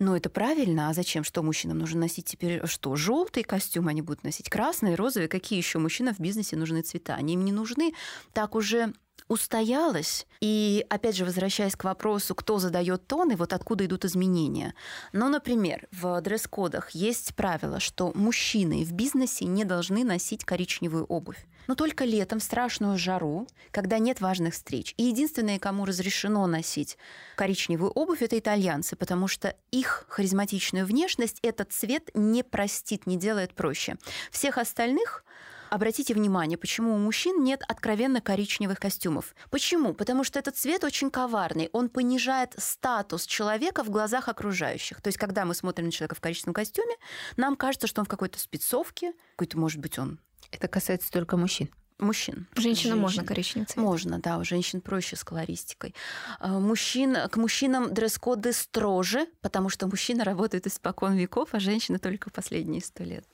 [0.00, 0.88] Но это правильно.
[0.88, 1.24] А зачем?
[1.24, 2.64] Что мужчинам нужно носить теперь?
[2.66, 2.94] Что?
[2.94, 4.48] Желтый костюм они будут носить?
[4.48, 5.28] Красный, розовый?
[5.28, 7.16] Какие еще мужчинам в бизнесе нужны цвета?
[7.16, 7.92] Они им не нужны.
[8.32, 8.92] Так уже
[9.28, 10.26] устоялась.
[10.40, 14.74] И опять же, возвращаясь к вопросу, кто задает тон и вот откуда идут изменения.
[15.12, 21.44] Ну, например, в дресс-кодах есть правило, что мужчины в бизнесе не должны носить коричневую обувь.
[21.66, 24.94] Но только летом, в страшную жару, когда нет важных встреч.
[24.96, 26.96] И единственные, кому разрешено носить
[27.36, 33.52] коричневую обувь, это итальянцы, потому что их харизматичную внешность этот цвет не простит, не делает
[33.54, 33.96] проще.
[34.30, 35.24] Всех остальных
[35.70, 39.34] Обратите внимание, почему у мужчин нет откровенно коричневых костюмов.
[39.50, 39.94] Почему?
[39.94, 41.68] Потому что этот цвет очень коварный.
[41.72, 45.00] Он понижает статус человека в глазах окружающих.
[45.02, 46.94] То есть, когда мы смотрим на человека в коричневом костюме,
[47.36, 50.20] нам кажется, что он в какой-то спецовке, какой-то, может быть, он...
[50.50, 52.46] Это касается только мужчин мужчин.
[52.54, 53.76] Женщинам можно коричневый цвет?
[53.76, 55.94] Можно, да, у женщин проще с колористикой.
[56.38, 62.30] А, мужчин, к мужчинам дресс-коды строже, потому что мужчины работают испокон веков, а женщины только
[62.30, 63.26] последние сто лет.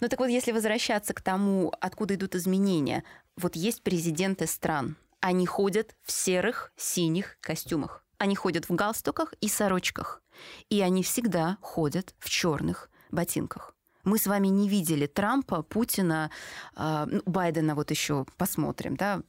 [0.00, 3.04] Ну так вот, если возвращаться к тому, откуда идут изменения,
[3.36, 8.04] вот есть президенты стран, они ходят в серых, синих костюмах.
[8.18, 10.22] Они ходят в галстуках и сорочках.
[10.68, 13.74] И они всегда ходят в черных ботинках.
[14.04, 16.30] Мы с вами не видели Трампа, Путина,
[16.74, 19.22] а, ну, Байдена вот еще посмотрим, да,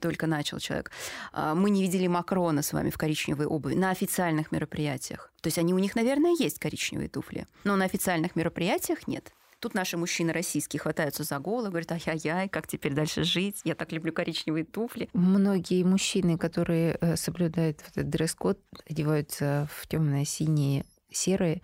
[0.00, 0.90] только начал человек.
[1.32, 5.32] А, мы не видели Макрона с вами в коричневой обуви на официальных мероприятиях.
[5.40, 9.32] То есть они у них, наверное, есть коричневые туфли, но на официальных мероприятиях нет.
[9.62, 13.60] Тут наши мужчины российские хватаются за голову, говорят, ай-яй-яй, как теперь дальше жить?
[13.62, 15.08] Я так люблю коричневые туфли.
[15.12, 18.58] Многие мужчины, которые э, соблюдают этот дресс-код,
[18.90, 21.62] одеваются в темное синее серые,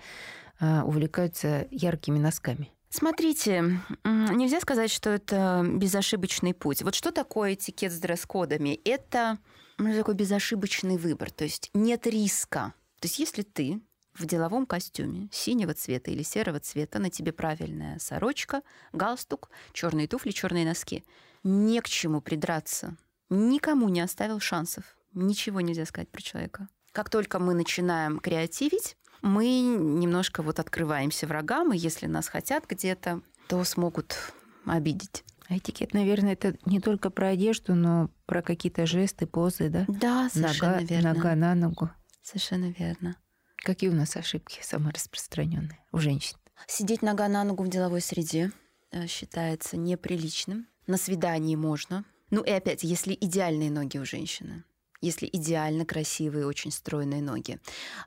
[0.60, 2.72] увлекаются яркими носками?
[2.90, 6.82] Смотрите, нельзя сказать, что это безошибочный путь.
[6.82, 8.80] Вот что такое этикет с дресс-кодами?
[8.84, 9.38] Это
[9.76, 12.72] ну, такой безошибочный выбор, то есть нет риска.
[13.00, 13.80] То есть если ты
[14.14, 20.32] в деловом костюме синего цвета или серого цвета, на тебе правильная сорочка, галстук, черные туфли,
[20.32, 21.04] черные носки.
[21.44, 22.96] Не к чему придраться.
[23.30, 24.96] Никому не оставил шансов.
[25.12, 26.68] Ничего нельзя сказать про человека.
[26.92, 33.22] Как только мы начинаем креативить, мы немножко вот открываемся врагам, и если нас хотят где-то,
[33.48, 34.32] то смогут
[34.66, 35.24] обидеть.
[35.48, 39.86] А этикет, наверное, это не только про одежду, но про какие-то жесты, позы, да?
[39.88, 41.14] Да, совершенно нога, верно.
[41.14, 41.90] Нога на ногу.
[42.22, 43.16] Совершенно верно.
[43.56, 46.36] Какие у нас ошибки самые распространенные у женщин?
[46.66, 48.52] Сидеть нога на ногу в деловой среде
[48.90, 50.66] э, считается неприличным.
[50.86, 52.04] На свидании можно.
[52.30, 54.64] Ну и опять, если идеальные ноги у женщины,
[55.00, 57.58] если идеально красивые, очень стройные ноги.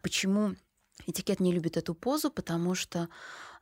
[0.04, 0.56] Почему
[1.08, 3.10] Этикет не любит эту позу, потому что,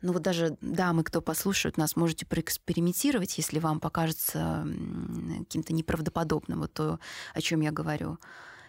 [0.01, 4.67] ну вот даже дамы, кто послушают нас, можете проэкспериментировать, если вам покажется
[5.39, 6.99] каким-то неправдоподобным вот то,
[7.33, 8.17] о чем я говорю.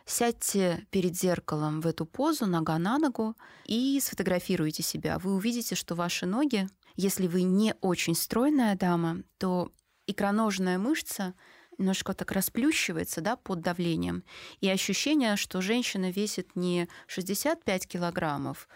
[0.07, 5.18] Сядьте перед зеркалом в эту позу, нога на ногу, и сфотографируйте себя.
[5.18, 9.73] Вы увидите, что ваши ноги, если вы не очень стройная дама, то
[10.07, 11.35] икроножная мышца
[11.81, 14.23] немножко так расплющивается да, под давлением.
[14.61, 18.69] И ощущение, что женщина весит не 65 килограммов,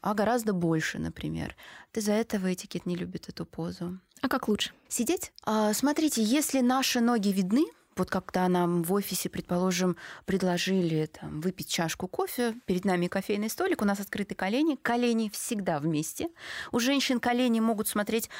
[0.00, 1.56] а гораздо больше, например.
[1.92, 3.98] Из-за этого этикет не любит эту позу.
[4.20, 4.72] А как лучше?
[4.88, 5.32] Сидеть?
[5.44, 11.68] А, смотрите, если наши ноги видны, вот когда нам в офисе, предположим, предложили там, выпить
[11.68, 16.28] чашку кофе, перед нами кофейный столик, у нас открыты колени, колени всегда вместе.
[16.70, 18.30] У женщин колени могут смотреть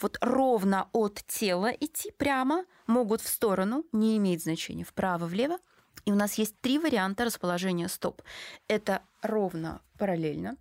[0.00, 5.58] вот ровно от тела идти прямо, могут в сторону, не имеет значения, вправо-влево.
[6.04, 8.22] И у нас есть три варианта расположения стоп.
[8.68, 10.56] Это ровно параллельно,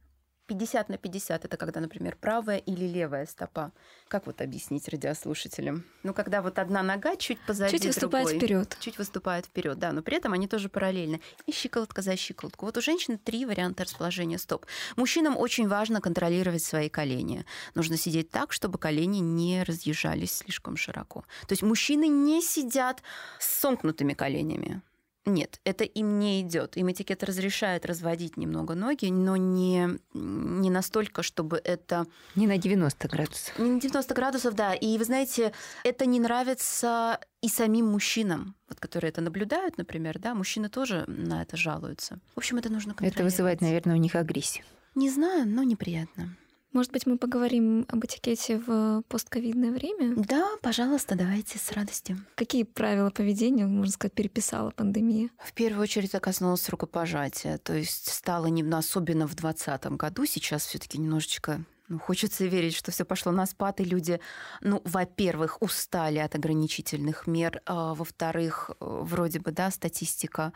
[0.47, 3.71] 50 на 50 это когда, например, правая или левая стопа.
[4.07, 5.83] Как вот объяснить радиослушателям?
[6.03, 8.77] Ну, когда вот одна нога чуть позади Чуть выступает другой, вперед.
[8.79, 11.19] Чуть выступает вперед, да, но при этом они тоже параллельно.
[11.47, 12.65] И щиколотка за щиколотку.
[12.65, 14.65] Вот у женщин три варианта расположения стоп.
[14.95, 17.45] Мужчинам очень важно контролировать свои колени.
[17.73, 21.23] Нужно сидеть так, чтобы колени не разъезжались слишком широко.
[21.47, 23.01] То есть мужчины не сидят
[23.39, 24.81] с сомкнутыми коленями.
[25.25, 26.77] Нет, это им не идет.
[26.77, 32.05] Им этикет разрешает разводить немного ноги, но не, не настолько, чтобы это...
[32.35, 33.57] Не на 90 градусов.
[33.57, 34.75] Не на 90 градусов, да.
[34.75, 35.51] И вы знаете,
[35.83, 41.41] это не нравится и самим мужчинам, вот, которые это наблюдают, например, да, мужчины тоже на
[41.41, 42.19] это жалуются.
[42.35, 43.15] В общем, это нужно контролировать.
[43.15, 44.63] Это вызывает, наверное, у них агрессию.
[44.93, 46.37] Не знаю, но неприятно.
[46.75, 50.13] Может быть, мы поговорим об этикете в постковидное время?
[50.17, 52.17] Да, пожалуйста, давайте с радостью.
[52.35, 55.29] Какие правила поведения, можно сказать, переписала пандемия?
[55.41, 57.59] В первую очередь это коснулось рукопожатия.
[57.59, 60.25] То есть стало не особенно в 2020 году.
[60.25, 64.19] Сейчас все таки немножечко ну, хочется верить, что все пошло на спад, и люди,
[64.61, 70.51] ну, во-первых, устали от ограничительных мер, а, во-вторых, э, вроде бы, да, статистика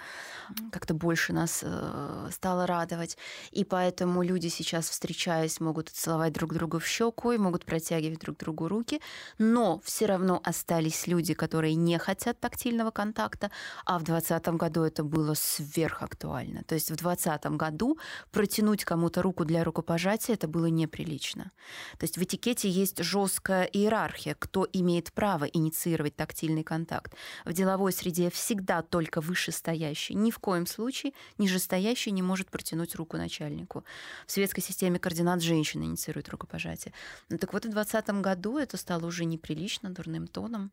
[0.71, 3.17] как-то больше нас э, стала радовать,
[3.51, 8.37] и поэтому люди сейчас, встречаясь, могут целовать друг друга в щеку и могут протягивать друг
[8.37, 8.99] другу руки,
[9.37, 13.51] но все равно остались люди, которые не хотят тактильного контакта,
[13.85, 16.63] а в 2020 году это было сверхактуально.
[16.63, 17.99] То есть в 2020 году
[18.31, 21.51] протянуть кому-то руку для рукопожатия это было неприлично лично.
[21.97, 27.13] То есть в этикете есть жесткая иерархия, кто имеет право инициировать тактильный контакт.
[27.45, 30.15] В деловой среде всегда только вышестоящий.
[30.15, 33.83] Ни в коем случае нижестоящий не может протянуть руку начальнику.
[34.27, 36.93] В светской системе координат женщина инициирует рукопожатие.
[37.29, 40.71] Ну так вот в 2020 году это стало уже неприлично, дурным тоном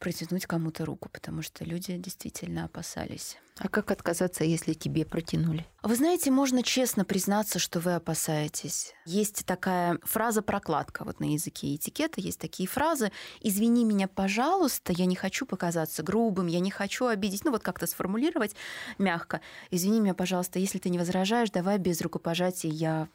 [0.00, 3.36] протянуть кому-то руку, потому что люди действительно опасались.
[3.58, 5.66] А как отказаться, если тебе протянули?
[5.82, 8.94] Вы знаете, можно честно признаться, что вы опасаетесь.
[9.04, 15.04] Есть такая фраза прокладка вот на языке этикета, есть такие фразы «извини меня, пожалуйста, я
[15.04, 18.56] не хочу показаться грубым, я не хочу обидеть», ну вот как-то сформулировать
[18.98, 23.08] мягко «извини меня, пожалуйста, если ты не возражаешь, давай без рукопожатия, я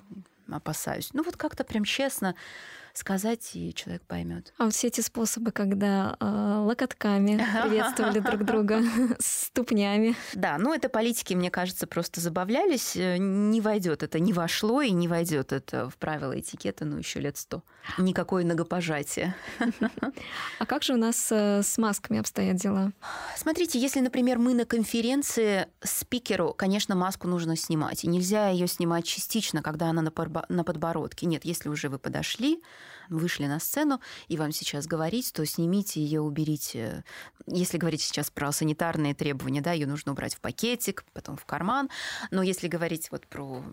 [0.48, 1.10] опасаюсь».
[1.14, 2.36] Ну вот как-то прям честно
[2.98, 4.54] сказать, и человек поймет.
[4.58, 8.82] А вот все эти способы, когда э, локотками приветствовали друг друга,
[9.20, 10.16] ступнями.
[10.34, 12.96] Да, ну это политики, мне кажется, просто забавлялись.
[12.96, 17.20] Э, не войдет это, не вошло и не войдет это в правила этикета, ну еще
[17.20, 17.64] лет сто.
[17.98, 19.36] Никакое ногопожатие.
[20.60, 22.92] А как же у нас э, с масками обстоят дела?
[23.36, 28.04] Смотрите, если, например, мы на конференции спикеру, конечно, маску нужно снимать.
[28.04, 31.26] И нельзя ее снимать частично, когда она на подбородке.
[31.26, 32.62] Нет, если уже вы подошли,
[33.10, 37.04] вышли на сцену, и вам сейчас говорить, то снимите ее, уберите.
[37.48, 41.90] Если говорить сейчас про санитарные требования, да, ее нужно убрать в пакетик, потом в карман.
[42.32, 43.64] Но если говорить вот про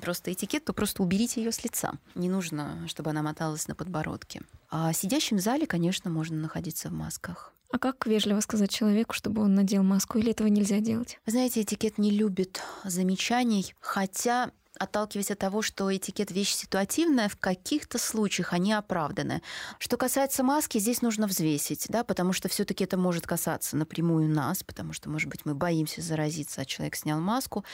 [0.00, 1.92] просто этикет, то просто уберите ее с лица.
[2.14, 4.42] Не нужно, чтобы она моталась на подбородке.
[4.70, 7.52] А сидящим в зале, конечно, можно находиться в масках.
[7.70, 11.18] А как вежливо сказать человеку, чтобы он надел маску, или этого нельзя делать?
[11.26, 17.36] Вы знаете, этикет не любит замечаний, хотя отталкиваясь от того, что этикет вещь ситуативная, в
[17.36, 19.42] каких-то случаях они оправданы.
[19.78, 24.62] Что касается маски, здесь нужно взвесить, да, потому что все-таки это может касаться напрямую нас,
[24.62, 27.64] потому что, может быть, мы боимся заразиться, а человек снял маску.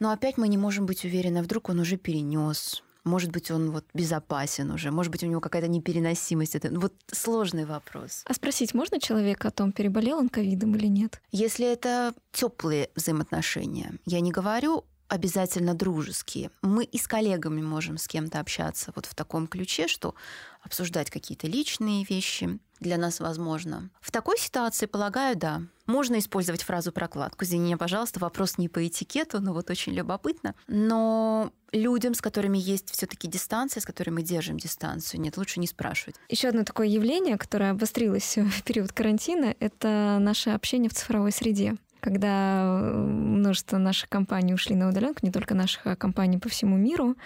[0.00, 3.72] Но опять мы не можем быть уверены, а вдруг он уже перенес, может быть, он
[3.72, 6.54] вот безопасен уже, может быть, у него какая-то непереносимость.
[6.54, 8.22] Это вот сложный вопрос.
[8.26, 11.20] А спросить можно человека о том, переболел он ковидом или нет?
[11.32, 16.50] Если это теплые взаимоотношения, я не говорю обязательно дружеские.
[16.62, 20.14] Мы и с коллегами можем с кем-то общаться вот в таком ключе, что
[20.62, 23.90] обсуждать какие-то личные вещи для нас возможно.
[24.00, 25.60] В такой ситуации, полагаю, да.
[25.84, 27.44] Можно использовать фразу прокладку.
[27.44, 30.54] Извини пожалуйста, вопрос не по этикету, но вот очень любопытно.
[30.66, 35.66] Но людям, с которыми есть все-таки дистанция, с которыми мы держим дистанцию, нет, лучше не
[35.66, 36.16] спрашивать.
[36.30, 41.76] Еще одно такое явление, которое обострилось в период карантина, это наше общение в цифровой среде
[42.02, 46.76] когда э, множество наших компаний ушли на удаленку, не только наших, а компаний по всему
[46.76, 47.16] миру.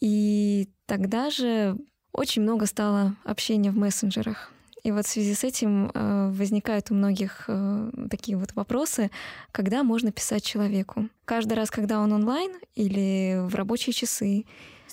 [0.00, 1.76] И тогда же
[2.12, 4.52] очень много стало общения в мессенджерах.
[4.82, 9.10] И вот в связи с этим э, возникают у многих э, такие вот вопросы,
[9.52, 11.08] когда можно писать человеку.
[11.24, 14.44] Каждый раз, когда он онлайн или в рабочие часы,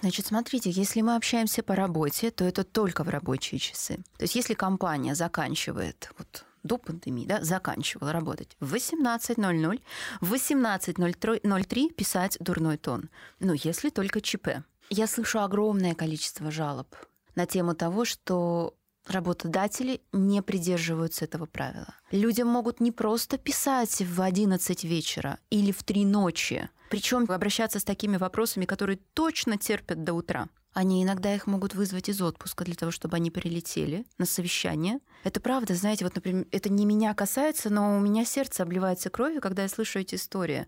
[0.01, 3.95] Значит, смотрите, если мы общаемся по работе, то это только в рабочие часы.
[4.17, 9.81] То есть если компания заканчивает вот до пандемии, да, заканчивала работать в 18.00,
[10.19, 13.09] в 18.03 писать дурной тон.
[13.39, 14.63] Ну, если только ЧП.
[14.89, 16.95] Я слышу огромное количество жалоб
[17.35, 18.75] на тему того, что
[19.07, 21.93] работодатели не придерживаются этого правила.
[22.11, 27.83] Людям могут не просто писать в 11 вечера или в 3 ночи, причем обращаться с
[27.83, 30.49] такими вопросами, которые точно терпят до утра.
[30.75, 34.99] Они иногда их могут вызвать из отпуска для того, чтобы они прилетели на совещание.
[35.23, 39.39] Это правда, знаете, вот, например, это не меня касается, но у меня сердце обливается кровью,
[39.39, 40.67] когда я слышу эти истории.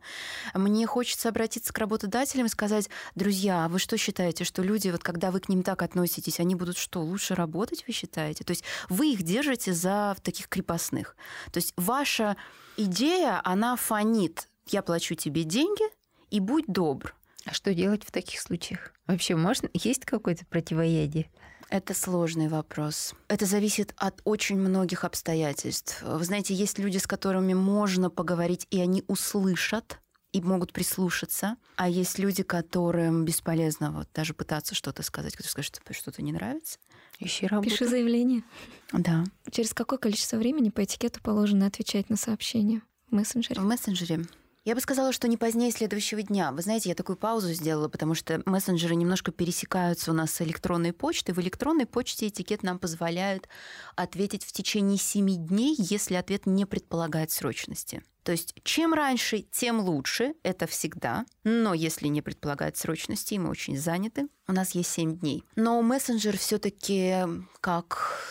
[0.53, 5.03] Мне хочется обратиться к работодателям и сказать, друзья, а вы что считаете, что люди, вот
[5.03, 8.45] когда вы к ним так относитесь, они будут что, лучше работать, вы считаете?
[8.45, 11.17] То есть вы их держите за таких крепостных.
[11.51, 12.37] То есть ваша
[12.77, 14.47] идея, она фонит.
[14.67, 15.83] Я плачу тебе деньги,
[16.31, 17.13] и будь добр.
[17.47, 18.93] А что делать в таких случаях?
[19.07, 21.29] Вообще, можно, есть какое-то противоядие?
[21.69, 23.13] Это сложный вопрос.
[23.29, 26.01] Это зависит от очень многих обстоятельств.
[26.01, 29.99] Вы знаете, есть люди, с которыми можно поговорить, и они услышат
[30.33, 31.55] и могут прислушаться.
[31.77, 36.33] А есть люди, которым бесполезно вот даже пытаться что-то сказать, которые скажут, что что-то не
[36.33, 36.79] нравится.
[37.19, 37.69] Ищи работу.
[37.69, 38.43] Пиши заявление.
[38.91, 39.23] Да.
[39.51, 43.61] Через какое количество времени по этикету положено отвечать на сообщения в мессенджере?
[43.61, 44.25] В мессенджере
[44.67, 46.51] я бы сказала, что не позднее следующего дня.
[46.51, 50.91] Вы знаете, я такую паузу сделала, потому что мессенджеры немножко пересекаются у нас с электронной
[50.91, 51.33] почтой.
[51.33, 53.47] В электронной почте этикет нам позволяет
[53.95, 58.03] ответить в течение семи дней, если ответ не предполагает срочности.
[58.23, 61.25] То есть чем раньше, тем лучше, это всегда.
[61.45, 65.45] Но если не предполагает срочности, и мы очень заняты, у нас есть 7 дней.
[65.55, 67.23] Но мессенджер все таки
[67.61, 68.21] как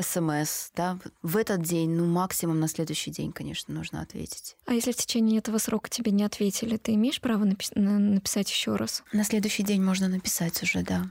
[0.00, 4.56] смс, да, в этот день, ну, максимум на следующий день, конечно, нужно ответить.
[4.66, 8.76] А если в течение этого срока тебе не ответили, ты имеешь право напис- написать еще
[8.76, 9.02] раз?
[9.12, 11.10] На следующий день можно написать уже, да.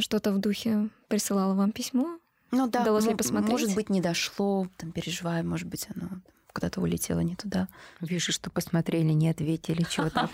[0.00, 2.18] Что-то в духе присылала вам письмо?
[2.50, 3.50] Ну да, Удалось ли посмотреть?
[3.50, 6.08] может быть, не дошло, там, переживаю, может быть, оно
[6.54, 7.68] куда-то улетело не туда.
[8.00, 10.30] Вижу, что посмотрели, не ответили, чего так.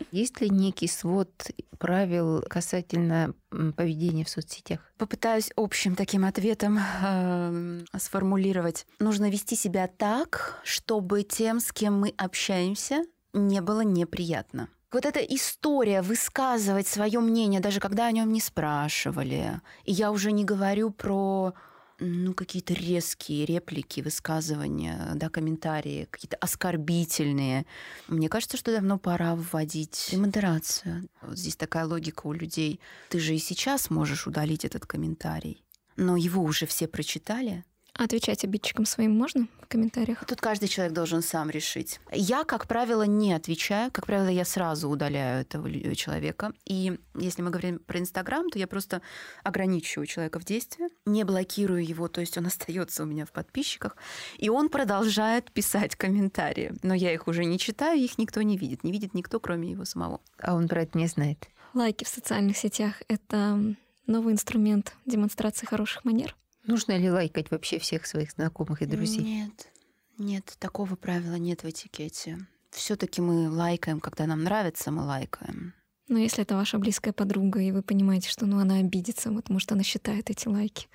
[0.12, 3.34] Есть ли некий свод правил касательно
[3.76, 4.80] поведения в соцсетях?
[4.96, 8.86] Попытаюсь общим таким ответом э, сформулировать.
[9.00, 14.68] Нужно вести себя так, чтобы тем, с кем мы общаемся, не было неприятно.
[14.90, 19.60] Вот эта история высказывать свое мнение, даже когда о нем не спрашивали.
[19.84, 21.52] И я уже не говорю про
[22.00, 27.66] ну, какие-то резкие реплики, высказывания, да, комментарии, какие-то оскорбительные.
[28.06, 31.08] Мне кажется, что давно пора вводить модерацию.
[31.22, 32.80] Вот здесь такая логика у людей.
[33.08, 35.62] Ты же и сейчас можешь удалить этот комментарий,
[35.96, 37.64] но его уже все прочитали,
[37.98, 40.24] отвечать обидчикам своим можно в комментариях?
[40.24, 42.00] Тут каждый человек должен сам решить.
[42.12, 43.90] Я, как правило, не отвечаю.
[43.90, 46.52] Как правило, я сразу удаляю этого человека.
[46.64, 49.02] И если мы говорим про Инстаграм, то я просто
[49.42, 53.96] ограничиваю человека в действии, не блокирую его, то есть он остается у меня в подписчиках,
[54.38, 56.72] и он продолжает писать комментарии.
[56.82, 58.84] Но я их уже не читаю, их никто не видит.
[58.84, 60.20] Не видит никто, кроме его самого.
[60.40, 61.48] А он про это не знает.
[61.74, 66.34] Лайки в социальных сетях— это новый инструмент демонстрации хороших манер?
[66.68, 69.22] Нужно ли лайкать вообще всех своих знакомых и друзей?
[69.22, 69.72] Нет,
[70.18, 72.46] нет, такого правила нет в этикете.
[72.70, 75.72] Все-таки мы лайкаем, когда нам нравится, мы лайкаем.
[76.08, 79.72] Но если это ваша близкая подруга, и вы понимаете, что ну, она обидится, вот, может,
[79.72, 80.88] она считает эти лайки.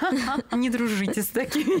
[0.52, 1.80] Не дружите с такими.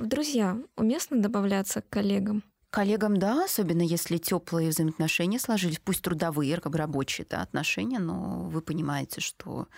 [0.00, 2.42] Друзья, уместно добавляться к коллегам?
[2.70, 8.48] Коллегам, да, особенно если теплые взаимоотношения сложились, пусть трудовые, как бы рабочие да, отношения, но
[8.48, 9.68] вы понимаете, что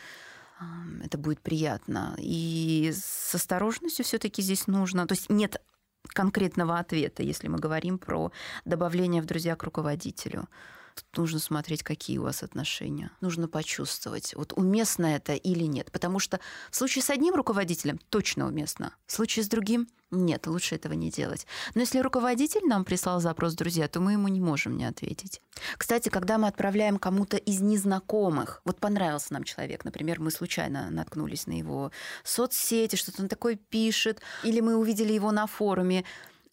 [1.02, 2.14] это будет приятно.
[2.18, 5.06] И с осторожностью все-таки здесь нужно.
[5.06, 5.60] То есть нет
[6.08, 8.32] конкретного ответа, если мы говорим про
[8.64, 10.48] добавление в друзья к руководителю.
[10.94, 13.10] Тут нужно смотреть, какие у вас отношения.
[13.20, 15.90] Нужно почувствовать, вот уместно это или нет.
[15.90, 18.94] Потому что в случае с одним руководителем точно уместно.
[19.06, 21.46] В случае с другим нет, лучше этого не делать.
[21.74, 25.40] Но если руководитель нам прислал запрос друзья, то мы ему не можем не ответить.
[25.76, 31.46] Кстати, когда мы отправляем кому-то из незнакомых, вот понравился нам человек, например, мы случайно наткнулись
[31.46, 31.92] на его
[32.24, 36.04] соцсети, что-то он такое пишет, или мы увидели его на форуме,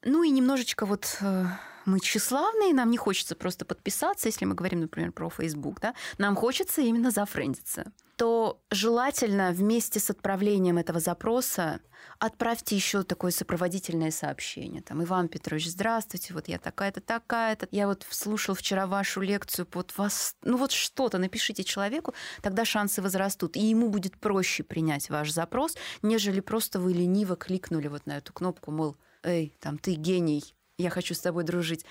[0.04, 1.46] ну и немножечко вот э,
[1.88, 6.36] мы тщеславные, нам не хочется просто подписаться, если мы говорим, например, про Facebook, да, нам
[6.36, 11.80] хочется именно зафрендиться, то желательно вместе с отправлением этого запроса
[12.20, 14.82] отправьте еще такое сопроводительное сообщение.
[14.82, 17.68] Там, Иван Петрович, здравствуйте, вот я такая-то, такая-то.
[17.72, 23.02] Я вот слушал вчера вашу лекцию, вот вас, ну вот что-то напишите человеку, тогда шансы
[23.02, 23.56] возрастут.
[23.56, 28.34] И ему будет проще принять ваш запрос, нежели просто вы лениво кликнули вот на эту
[28.34, 31.86] кнопку, мол, эй, там, ты гений, я хочу с тобой дружить.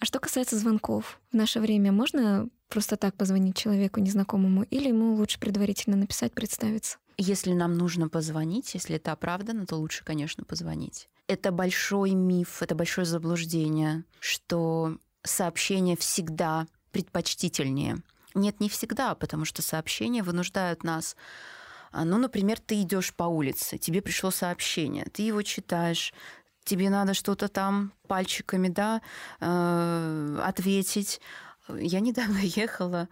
[0.00, 5.14] А что касается звонков, в наше время можно просто так позвонить человеку незнакомому или ему
[5.14, 6.98] лучше предварительно написать, представиться?
[7.16, 11.08] Если нам нужно позвонить, если это оправдано, то лучше, конечно, позвонить.
[11.26, 17.96] Это большой миф, это большое заблуждение, что сообщение всегда предпочтительнее.
[18.34, 21.16] Нет, не всегда, потому что сообщения вынуждают нас
[21.90, 26.12] а, ну, например, ты идешь по улице, тебе пришло сообщение, ты его читаешь,
[26.68, 29.00] тебе надо что-то там пальчиками, да,
[29.40, 31.20] э, ответить.
[31.68, 33.08] Я недавно ехала,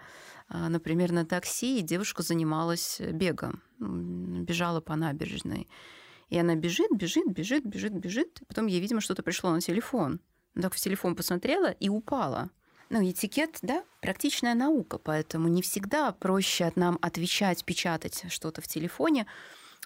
[0.48, 5.68] э, например, на такси, и девушка занималась бегом, бежала по набережной.
[6.28, 8.42] И она бежит, бежит, бежит, бежит, бежит.
[8.48, 10.20] Потом ей, видимо, что-то пришло на телефон.
[10.54, 12.50] Она так в телефон посмотрела и упала.
[12.88, 18.68] Ну, этикет, да, практичная наука, поэтому не всегда проще от нам отвечать, печатать что-то в
[18.68, 19.26] телефоне,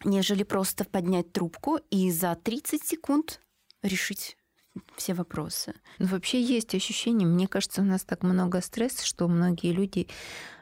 [0.05, 3.41] нежели просто поднять трубку и за 30 секунд
[3.83, 4.37] решить
[4.97, 5.74] все вопросы.
[5.99, 10.07] Ну, вообще есть ощущение, мне кажется, у нас так много стресса, что многие люди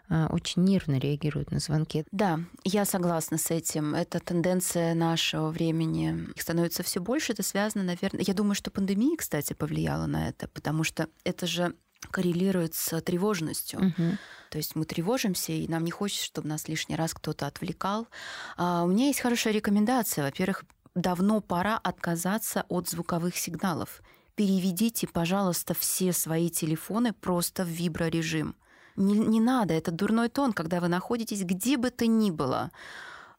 [0.08, 2.04] а, очень нервно реагируют на звонки.
[2.10, 3.94] Да, я согласна с этим.
[3.94, 6.26] Это тенденция нашего времени.
[6.34, 7.32] Их становится все больше.
[7.32, 8.24] Это связано, наверное...
[8.26, 11.74] Я думаю, что пандемия, кстати, повлияла на это, потому что это же
[12.10, 13.80] коррелирует с тревожностью.
[13.80, 14.18] Угу.
[14.50, 18.08] То есть мы тревожимся, и нам не хочется, чтобы нас лишний раз кто-то отвлекал.
[18.56, 20.24] А у меня есть хорошая рекомендация.
[20.24, 20.64] Во-первых,
[20.94, 24.02] давно пора отказаться от звуковых сигналов.
[24.34, 28.54] Переведите, пожалуйста, все свои телефоны просто в виброрежим.
[28.96, 32.70] Не, не надо, это дурной тон, когда вы находитесь где бы то ни было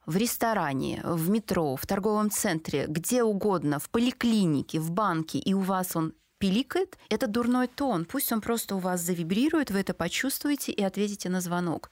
[0.05, 5.59] в ресторане, в метро, в торговом центре, где угодно, в поликлинике, в банке, и у
[5.59, 8.05] вас он пиликает, это дурной тон.
[8.05, 11.91] Пусть он просто у вас завибрирует, вы это почувствуете и ответите на звонок.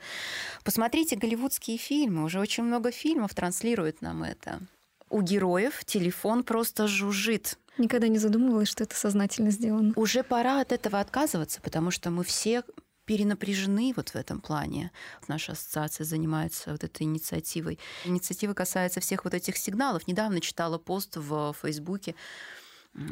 [0.64, 4.62] Посмотрите голливудские фильмы, уже очень много фильмов транслируют нам это
[5.10, 7.58] у героев телефон просто жужжит.
[7.78, 9.94] Никогда не задумывалась, что это сознательно сделано.
[9.96, 12.64] Уже пора от этого отказываться, потому что мы все
[13.06, 14.92] перенапряжены вот в этом плане.
[15.28, 17.80] Наша ассоциация занимается вот этой инициативой.
[18.04, 20.08] Инициатива касается всех вот этих сигналов.
[20.08, 22.16] Недавно читала пост в Фейсбуке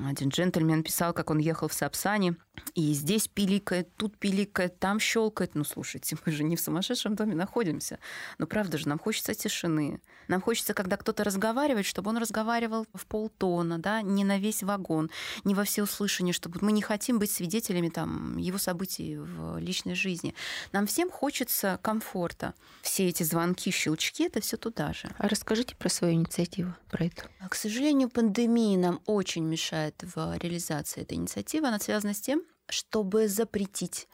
[0.08, 2.36] один джентльмен писал, как он ехал в Сапсане,
[2.74, 5.54] и здесь пиликает, тут пиликает, там щелкает.
[5.54, 8.00] Ну, слушайте, мы же не в сумасшедшем доме находимся.
[8.40, 10.02] Но правда же, нам хочется тишины.
[10.28, 15.12] Нам хочется, когда кто-то разговаривает, чтобы он разговаривал в полтона, да, не на весь вагон,
[15.44, 19.94] не во все услышания, чтобы мы не хотим быть свидетелями там, его событий в личной
[19.94, 20.34] жизни.
[20.72, 22.56] Нам всем хочется комфорта.
[22.82, 25.10] Все эти звонки, щелчки, это все туда же.
[25.18, 27.30] А расскажите про свою инициативу, про это.
[27.48, 32.44] К сожалению, пандемия нам очень мешает мешает в реализации этой инициативы, она связана с тем,
[32.70, 34.08] чтобы запретить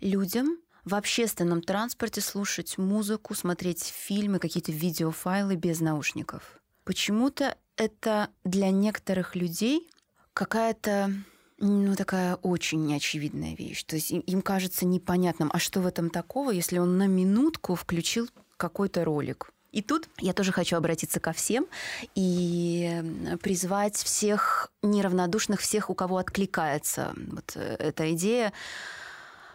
[0.00, 6.60] людям в общественном транспорте слушать музыку, смотреть фильмы, какие-то видеофайлы без наушников.
[6.84, 9.90] Почему-то это для некоторых людей
[10.32, 11.12] какая-то
[11.58, 13.82] ну, такая очень неочевидная вещь.
[13.84, 18.28] То есть им, кажется непонятным, а что в этом такого, если он на минутку включил
[18.56, 19.50] какой-то ролик.
[19.70, 21.66] И тут я тоже хочу обратиться ко всем
[22.14, 23.02] и
[23.42, 28.52] призвать всех неравнодушных, всех, у кого откликается вот э, эта идея,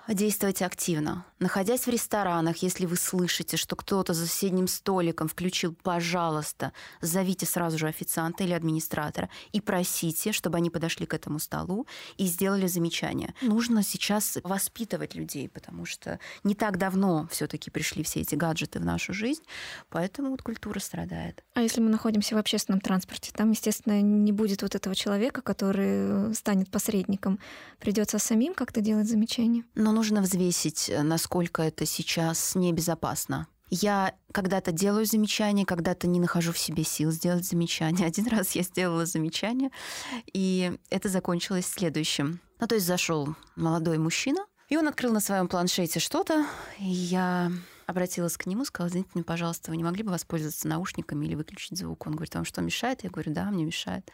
[0.07, 1.25] действовать активно.
[1.39, 7.77] Находясь в ресторанах, если вы слышите, что кто-то за соседним столиком включил, пожалуйста, зовите сразу
[7.77, 11.87] же официанта или администратора и просите, чтобы они подошли к этому столу
[12.17, 13.33] и сделали замечание.
[13.41, 18.85] Нужно сейчас воспитывать людей, потому что не так давно все-таки пришли все эти гаджеты в
[18.85, 19.43] нашу жизнь,
[19.89, 21.43] поэтому вот культура страдает.
[21.53, 26.33] А если мы находимся в общественном транспорте, там, естественно, не будет вот этого человека, который
[26.33, 27.39] станет посредником.
[27.79, 29.63] Придется самим как-то делать замечания.
[29.75, 33.47] Но нужно взвесить, насколько насколько это сейчас небезопасно.
[33.69, 38.07] Я когда-то делаю замечания, когда-то не нахожу в себе сил сделать замечание.
[38.11, 39.69] Один раз я сделала замечание,
[40.33, 42.39] и это закончилось следующим.
[42.59, 46.45] Ну, то есть зашел молодой мужчина, и он открыл на своем планшете что-то,
[46.77, 47.51] и я
[47.85, 51.77] обратилась к нему, сказала, извините мне, пожалуйста, вы не могли бы воспользоваться наушниками или выключить
[51.77, 52.05] звук?
[52.07, 53.03] Он говорит, вам что, мешает?
[53.03, 54.09] Я говорю, да, мне мешает.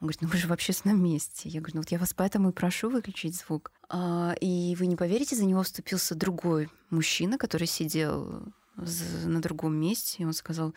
[0.00, 1.48] Он говорит, ну вы же в общественном месте.
[1.48, 3.72] Я говорю, ну вот я вас поэтому и прошу выключить звук.
[3.88, 8.42] А, и вы не поверите, за него вступился другой мужчина, который сидел
[8.76, 10.72] на другом месте, и он сказал,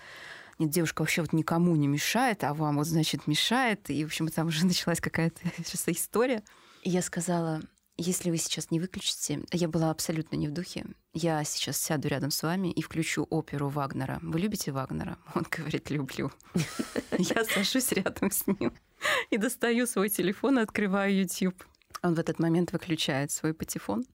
[0.58, 3.90] нет, девушка вообще вот никому не мешает, а вам вот, значит, мешает.
[3.90, 5.40] И, в общем, там уже началась какая-то
[5.92, 6.44] история.
[6.84, 7.62] Я сказала,
[8.02, 10.86] если вы сейчас не выключите, я была абсолютно не в духе.
[11.14, 14.20] Я сейчас сяду рядом с вами и включу оперу Вагнера.
[14.22, 15.18] Вы любите Вагнера?
[15.36, 16.32] Он говорит, люблю.
[17.18, 18.74] Я сажусь рядом с ним
[19.30, 21.64] и достаю свой телефон и открываю YouTube.
[22.02, 24.06] Он в этот момент выключает свой патефон.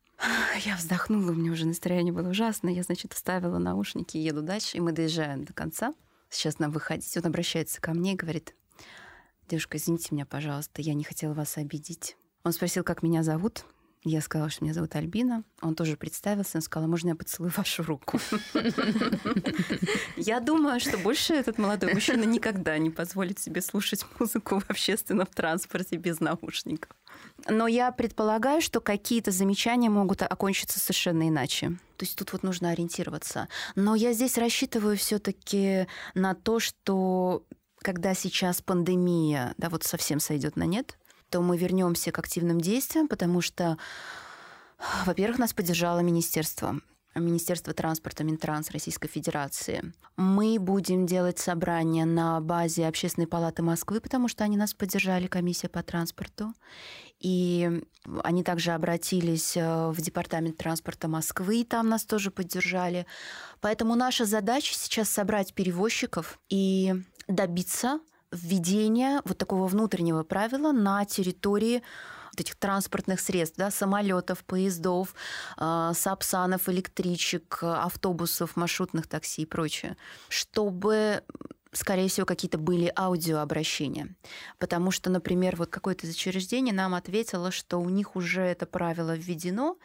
[0.65, 2.73] Я вздохнула, у меня уже настроение было ужасное.
[2.73, 5.93] Я, значит, вставила наушники и еду дальше, и мы доезжаем до конца.
[6.29, 7.15] Сейчас нам выходить.
[7.15, 8.55] Он обращается ко мне и говорит,
[9.47, 12.17] девушка, извините меня, пожалуйста, я не хотела вас обидеть.
[12.43, 13.65] Он спросил, как меня зовут.
[14.03, 15.43] Я сказала, что меня зовут Альбина.
[15.61, 18.19] Он тоже представился, он сказал, можно я поцелую вашу руку?
[20.15, 25.25] Я думаю, что больше этот молодой мужчина никогда не позволит себе слушать музыку в общественном
[25.27, 26.91] транспорте без наушников.
[27.49, 31.77] Но я предполагаю, что какие-то замечания могут окончиться совершенно иначе.
[31.97, 33.47] То есть тут вот нужно ориентироваться.
[33.75, 37.43] Но я здесь рассчитываю все-таки на то, что
[37.79, 40.97] когда сейчас пандемия, да, вот совсем сойдет на нет,
[41.29, 43.77] то мы вернемся к активным действиям, потому что,
[45.05, 46.79] во-первых, нас поддержало министерство.
[47.19, 49.93] Министерство транспорта Минтранс Российской Федерации.
[50.17, 55.69] Мы будем делать собрания на базе Общественной палаты Москвы, потому что они нас поддержали, комиссия
[55.69, 56.53] по транспорту.
[57.19, 57.81] И
[58.23, 63.07] они также обратились э, в Департамент транспорта Москвы, и там нас тоже поддержали.
[63.59, 66.93] Поэтому наша задача сейчас собрать перевозчиков и
[67.27, 67.99] добиться
[68.31, 71.81] введение вот такого внутреннего правила на территории
[72.37, 75.15] этих транспортных средств, да, самолетов, поездов,
[75.57, 79.97] э, сапсанов, электричек, автобусов, маршрутных такси и прочее,
[80.29, 81.23] чтобы
[81.77, 84.15] скорее всего, какие-то были аудиообращения.
[84.57, 89.15] Потому что, например, вот какое-то из учреждений нам ответило, что у них уже это правило
[89.15, 89.77] введено,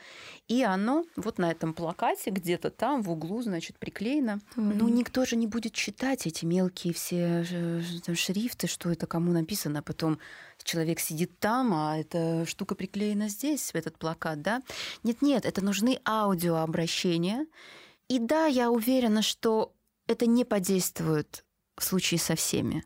[0.49, 4.41] и оно вот на этом плакате где-то там в углу, значит, приклеено.
[4.57, 4.75] Mm-hmm.
[4.79, 9.83] Ну, никто же не будет читать эти мелкие все э, шрифты, что это кому написано.
[9.83, 10.19] Потом
[10.65, 14.63] человек сидит там, а эта штука приклеена здесь, в этот плакат, да?
[15.03, 17.47] Нет-нет, это нужны аудиообращения.
[18.09, 19.73] И да, я уверена, что
[20.07, 21.45] это не подействует
[21.77, 22.85] в случае со всеми.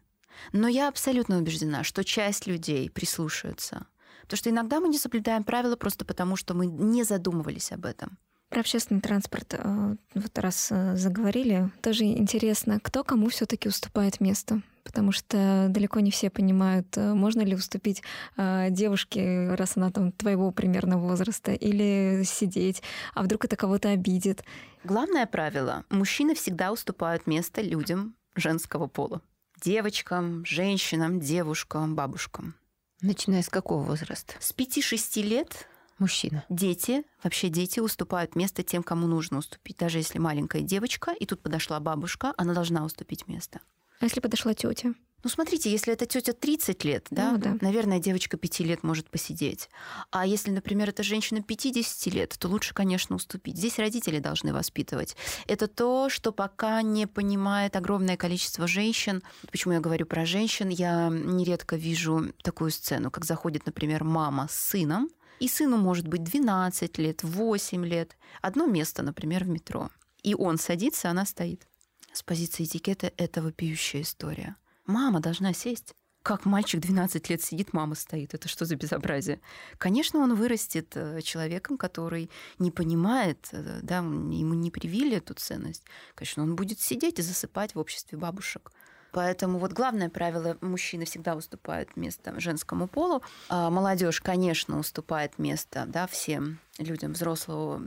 [0.53, 3.87] Но я абсолютно убеждена, что часть людей прислушаются.
[4.23, 8.19] Потому что иногда мы не соблюдаем правила просто потому, что мы не задумывались об этом.
[8.49, 14.63] Про общественный транспорт э, вот раз э, заговорили, тоже интересно, кто кому все-таки уступает место,
[14.85, 18.03] потому что далеко не все понимают, э, можно ли уступить
[18.37, 22.85] девушке, раз она там твоего примерно возраста, или сидеть,
[23.15, 24.45] а вдруг это кого-то обидит.
[24.85, 29.23] Главное правило: мужчины всегда уступают место людям женского пола.
[29.61, 32.55] Девочкам, женщинам, девушкам, бабушкам.
[33.01, 34.35] Начиная с какого возраста?
[34.41, 35.67] С 5-6 лет
[35.99, 36.45] Мужчина.
[36.51, 39.79] Дети, вообще дети уступают место тем, кому нужно уступить.
[39.79, 43.61] Даже если маленькая девочка, и тут подошла бабушка, она должна уступить место.
[44.01, 44.95] А если подошла тетя?
[45.23, 49.11] Ну, смотрите, если это тетя 30 лет, да, ну, да, наверное, девочка 5 лет может
[49.11, 49.69] посидеть.
[50.11, 53.57] А если, например, это женщина 50 лет, то лучше, конечно, уступить.
[53.57, 55.17] Здесь родители должны воспитывать.
[55.49, 59.23] Это то, что пока не понимает огромное количество женщин.
[59.51, 60.69] Почему я говорю про женщин?
[60.69, 65.09] Я нередко вижу такую сцену, как заходит, например, мама с сыном,
[65.41, 68.17] и сыну может быть 12 лет, 8 лет.
[68.43, 69.91] Одно место, например, в метро.
[70.23, 71.67] И он садится, она стоит.
[72.13, 74.57] С позиции этикета это вопиющая история.
[74.87, 75.95] Мама должна сесть.
[76.23, 78.35] Как мальчик 12 лет сидит, мама стоит.
[78.35, 79.41] Это что за безобразие?
[79.79, 85.85] Конечно, он вырастет э, человеком, который не понимает, э, да, ему не привили эту ценность.
[86.17, 88.73] Конечно, он будет сидеть и засыпать в обществе бабушек.
[89.13, 93.23] Поэтому вот главное правило, мужчины всегда уступают место женскому полу.
[93.49, 97.81] А молодежь, конечно, уступает место да, всем людям взрослого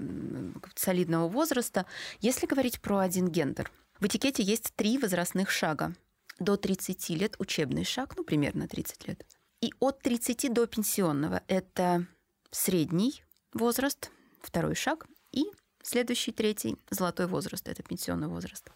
[0.76, 1.86] солидного возраста.
[2.22, 3.70] Если говорить про один гендер,
[4.00, 5.94] в этикете есть три возрастных шага
[6.40, 9.26] до 30 лет учебный шаг, ну, примерно 30 лет.
[9.62, 12.06] И от 30 до пенсионного– это
[12.52, 13.24] средний
[13.54, 14.12] возраст,
[14.42, 15.46] второй шаг, и
[15.84, 18.70] следующий, третий– золотой возраст, это пенсионный возраст.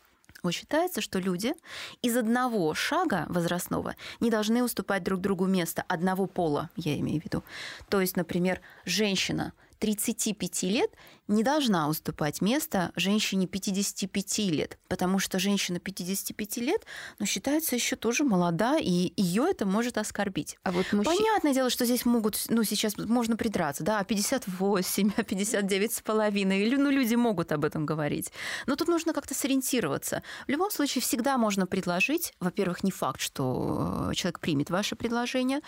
[0.44, 1.54] Вот считается, что люди
[2.02, 7.26] из одного шага возрастного не должны уступать друг другу место одного пола, я имею в
[7.26, 7.44] виду.
[7.90, 9.54] То есть, например, женщина
[9.84, 10.92] 35 лет
[11.28, 16.86] не должна уступать место женщине 55 лет, потому что женщина 55 лет
[17.20, 20.58] ну, считается еще тоже молода, и ее это может оскорбить.
[20.64, 21.06] А вот мужч...
[21.06, 26.78] Понятное дело, что здесь могут, ну, сейчас можно придраться, да, 58, 59 с половиной, или,
[26.78, 28.32] ну, люди могут об этом говорить.
[28.68, 30.24] Но тут нужно как-то сориентироваться.
[30.48, 35.60] В любом случае, всегда можно предложить, во-первых, не факт, что э, человек примет ваше предложение,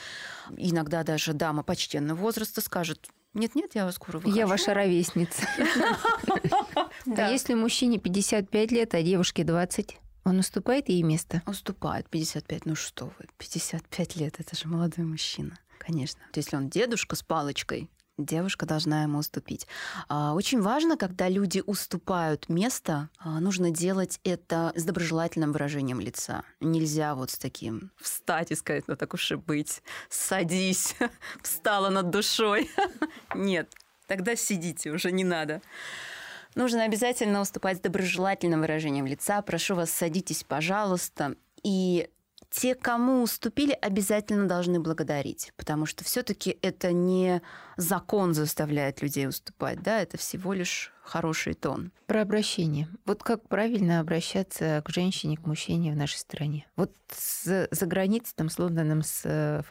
[0.56, 4.36] иногда даже дама почтенного возраста скажет, нет-нет, я вас скоро выхожу.
[4.36, 5.48] Я ваша ровесница.
[7.18, 10.00] А если мужчине 55 лет, а девушке 20?
[10.24, 11.44] Он уступает ей место?
[11.46, 12.66] Уступает 55.
[12.66, 15.60] Ну что вы, 55 лет, это же молодой мужчина.
[15.78, 16.20] Конечно.
[16.32, 19.68] То есть, если он дедушка с палочкой, девушка должна ему уступить.
[20.08, 26.44] А, очень важно, когда люди уступают место, а, нужно делать это с доброжелательным выражением лица.
[26.60, 30.96] Нельзя вот с таким встать и сказать, ну так уж и быть, садись,
[31.42, 32.70] встала над душой.
[33.36, 33.70] Нет,
[34.08, 35.62] тогда сидите, уже не надо.
[36.56, 39.42] Нужно обязательно уступать с доброжелательным выражением лица.
[39.42, 41.36] Прошу вас, садитесь, пожалуйста.
[41.64, 42.10] И
[42.50, 47.42] те, кому уступили, обязательно должны благодарить, потому что все-таки это не
[47.78, 51.92] закон заставляет людей уступать, да, это всего лишь хороший тон.
[52.08, 52.88] Про обращение.
[53.06, 56.68] Вот как правильно обращаться к женщине, к мужчине в нашей стране?
[56.76, 59.62] Вот с, за границей, там, с Лондоном, с э,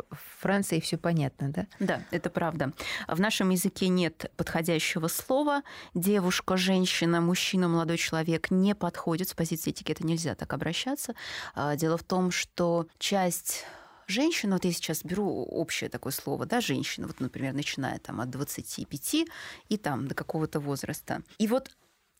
[0.40, 1.66] Францией все понятно, да?
[1.80, 2.72] Да, это правда.
[3.08, 5.62] В нашем языке нет подходящего слова.
[5.94, 9.28] Девушка, женщина, мужчина, молодой человек не подходит.
[9.28, 11.14] С позиции этикета нельзя так обращаться.
[11.54, 13.64] А, дело в том, что часть
[14.06, 18.30] женщина, вот я сейчас беру общее такое слово, да, женщина, вот, например, начиная там от
[18.30, 19.26] 25
[19.68, 21.22] и там до какого-то возраста.
[21.38, 21.70] И вот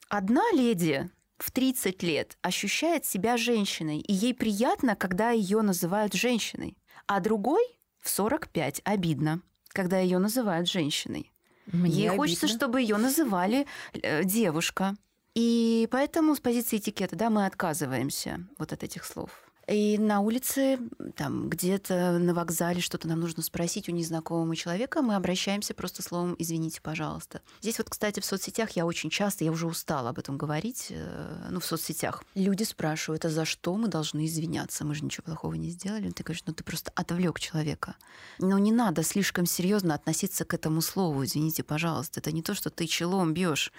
[0.09, 6.77] одна леди в 30 лет ощущает себя женщиной, и ей приятно, когда ее называют женщиной,
[7.07, 7.63] а другой
[8.01, 11.33] в 45 обидно, когда ее называют женщиной.
[11.67, 12.17] Мне ей обидно.
[12.17, 14.97] хочется, чтобы ее называли э, девушка.
[15.35, 19.31] И поэтому с позиции этикета да, мы отказываемся вот от этих слов.
[19.67, 20.79] И на улице,
[21.17, 26.37] там, где-то на вокзале что-то нам нужно спросить у незнакомого человека, мы обращаемся просто словом
[26.39, 27.41] «извините, пожалуйста».
[27.63, 31.49] Здесь вот, кстати, в соцсетях я очень часто, я уже устала об этом говорить, э,
[31.51, 32.23] ну, в соцсетях.
[32.35, 34.85] Люди спрашивают, а за что мы должны извиняться?
[34.85, 36.11] Мы же ничего плохого не сделали.
[36.11, 37.97] Ты говоришь, ну, ты просто отвлек человека.
[38.39, 42.21] Но не надо слишком серьезно относиться к этому слову «извините, пожалуйста».
[42.21, 43.73] Это не то, что ты челом бьешь.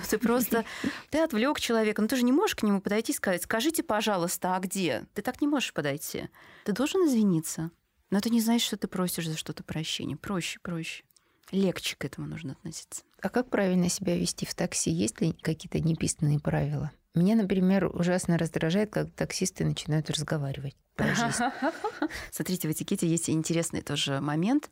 [0.10, 0.64] Ты просто,
[1.10, 2.02] ты отвлек человека.
[2.02, 4.97] Но ты же не можешь к нему подойти и сказать, скажите, пожалуйста, а где?
[5.14, 6.28] Ты так не можешь подойти.
[6.64, 7.70] Ты должен извиниться.
[8.10, 10.16] Но ты не знаешь, что ты просишь за что-то прощения.
[10.16, 11.04] Проще, проще.
[11.50, 13.02] Легче к этому нужно относиться.
[13.20, 14.90] А как правильно себя вести в такси?
[14.90, 16.90] Есть ли какие-то неписанные правила?
[17.14, 21.44] Меня, например, ужасно раздражает, когда таксисты начинают разговаривать про жизнь.
[22.30, 24.70] Смотрите, в этикете есть интересный тоже момент.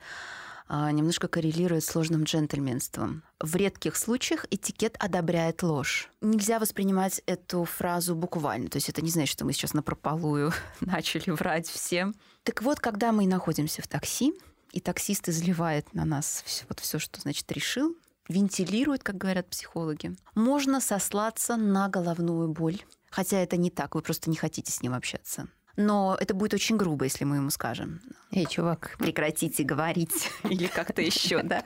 [0.68, 3.22] А, немножко коррелирует с сложным джентльменством.
[3.38, 6.10] В редких случаях этикет одобряет ложь.
[6.20, 8.68] Нельзя воспринимать эту фразу буквально.
[8.68, 12.14] То есть это не значит, что мы сейчас на прополую начали врать всем.
[12.42, 14.34] Так вот, когда мы находимся в такси,
[14.72, 17.96] и таксист изливает на нас все, вот все, что значит решил,
[18.28, 22.82] вентилирует, как говорят психологи, можно сослаться на головную боль.
[23.08, 26.76] Хотя это не так, вы просто не хотите с ним общаться но это будет очень
[26.76, 28.00] грубо, если мы ему скажем.
[28.32, 31.64] Эй, чувак, прекратите говорить или как-то еще, да.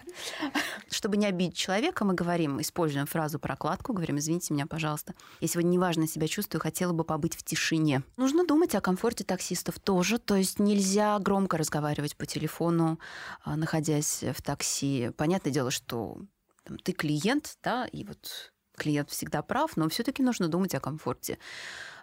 [0.90, 5.70] Чтобы не обидеть человека, мы говорим, используем фразу прокладку, говорим, извините меня, пожалуйста, я сегодня
[5.70, 8.02] неважно себя чувствую, хотела бы побыть в тишине.
[8.16, 12.98] Нужно думать о комфорте таксистов тоже, то есть нельзя громко разговаривать по телефону,
[13.42, 15.10] а, находясь в такси.
[15.16, 16.18] Понятное дело, что
[16.64, 21.38] там, ты клиент, да, и вот клиент всегда прав, но все-таки нужно думать о комфорте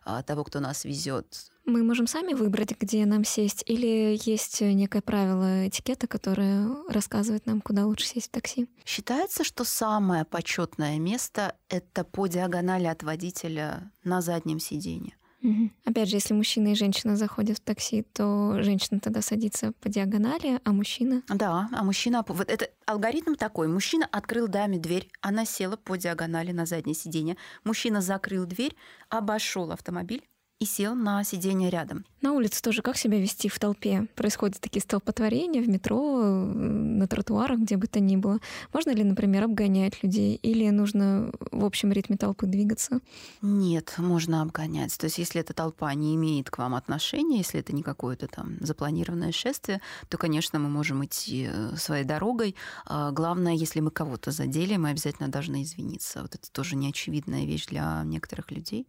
[0.05, 1.51] а, того, кто нас везет.
[1.67, 7.59] Мы можем сами выбрать, где нам сесть, или есть некое правило этикета, которое рассказывает нам,
[7.59, 8.69] куда лучше сесть в такси?
[8.85, 15.17] Считается, что самое почетное место это по диагонали от водителя на заднем сиденье.
[15.43, 15.69] Угу.
[15.83, 20.61] Опять же, если мужчина и женщина заходят в такси, то женщина тогда садится по диагонали,
[20.63, 21.21] а мужчина?
[21.27, 22.23] Да, а мужчина...
[22.25, 23.67] Вот это алгоритм такой.
[23.67, 27.35] Мужчина открыл даме дверь, она села по диагонали на заднее сиденье.
[27.65, 28.73] Мужчина закрыл дверь,
[29.09, 30.23] обошел автомобиль,
[30.59, 32.05] и сел на сиденье рядом.
[32.21, 34.07] На улице тоже как себя вести в толпе?
[34.15, 38.39] Происходят такие столпотворения в метро, на тротуарах, где бы то ни было.
[38.73, 43.01] Можно ли, например, обгонять людей или нужно в общем ритме толпы двигаться?
[43.43, 44.97] Нет, можно обгонять.
[44.97, 48.57] То есть если эта толпа не имеет к вам отношения, если это не какое-то там
[48.59, 49.79] запланированное шествие,
[50.09, 52.55] то, конечно, мы можем идти э, своей дорогой.
[52.85, 56.23] А главное, если мы кого-то задели, мы обязательно должны извиниться.
[56.23, 58.87] Вот это тоже неочевидная вещь для некоторых людей.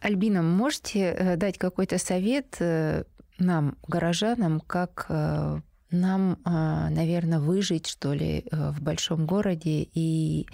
[0.00, 3.04] Альбина, можете э, дать какой-то совет э,
[3.38, 10.46] нам, горожанам, как э, нам, наверное, выжить, что ли, в большом городе и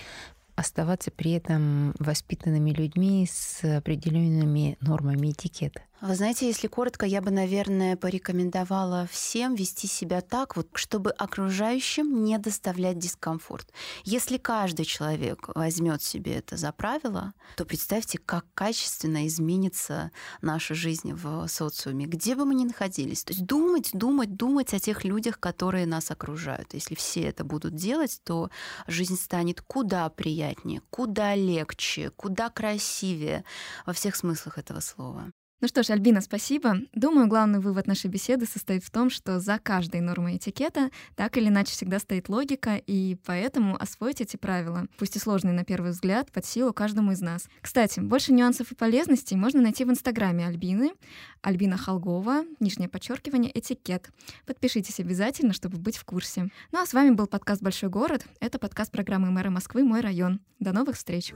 [0.54, 5.82] оставаться при этом воспитанными людьми с определенными нормами этикета?
[6.02, 12.22] Вы знаете, если коротко, я бы, наверное, порекомендовала всем вести себя так, вот, чтобы окружающим
[12.22, 13.72] не доставлять дискомфорт.
[14.04, 20.10] Если каждый человек возьмет себе это за правило, то представьте, как качественно изменится
[20.42, 23.24] наша жизнь в социуме, где бы мы ни находились.
[23.24, 26.74] То есть думать, думать, думать о тех людях, которые нас окружают.
[26.74, 28.50] Если все это будут делать, то
[28.86, 33.44] жизнь станет куда приятнее, куда легче, куда красивее
[33.86, 35.32] во всех смыслах этого слова.
[35.62, 36.80] Ну что ж, Альбина, спасибо.
[36.92, 41.48] Думаю, главный вывод нашей беседы состоит в том, что за каждой нормой этикета так или
[41.48, 46.30] иначе всегда стоит логика, и поэтому освоить эти правила, пусть и сложные на первый взгляд,
[46.30, 47.48] под силу каждому из нас.
[47.62, 50.92] Кстати, больше нюансов и полезностей можно найти в инстаграме Альбины,
[51.40, 54.10] Альбина Холгова, нижнее подчеркивание, этикет.
[54.44, 56.50] Подпишитесь обязательно, чтобы быть в курсе.
[56.70, 58.26] Ну а с вами был подкаст «Большой город».
[58.40, 60.40] Это подкаст программы мэра Москвы «Мой район».
[60.60, 61.32] До новых встреч!